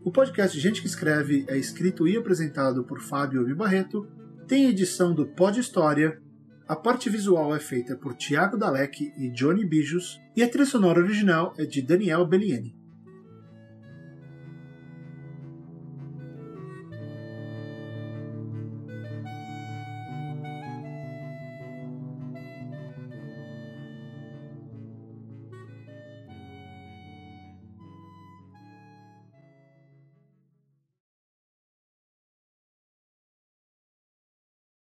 [0.01, 3.53] O podcast Gente que Escreve é escrito e apresentado por Fábio.
[3.55, 4.07] Barreto,
[4.47, 6.21] tem edição do Pod História,
[6.67, 10.99] a parte visual é feita por Tiago Dalek e Johnny Bijos, e a trilha sonora
[10.99, 12.75] original é de Daniel Bellieni.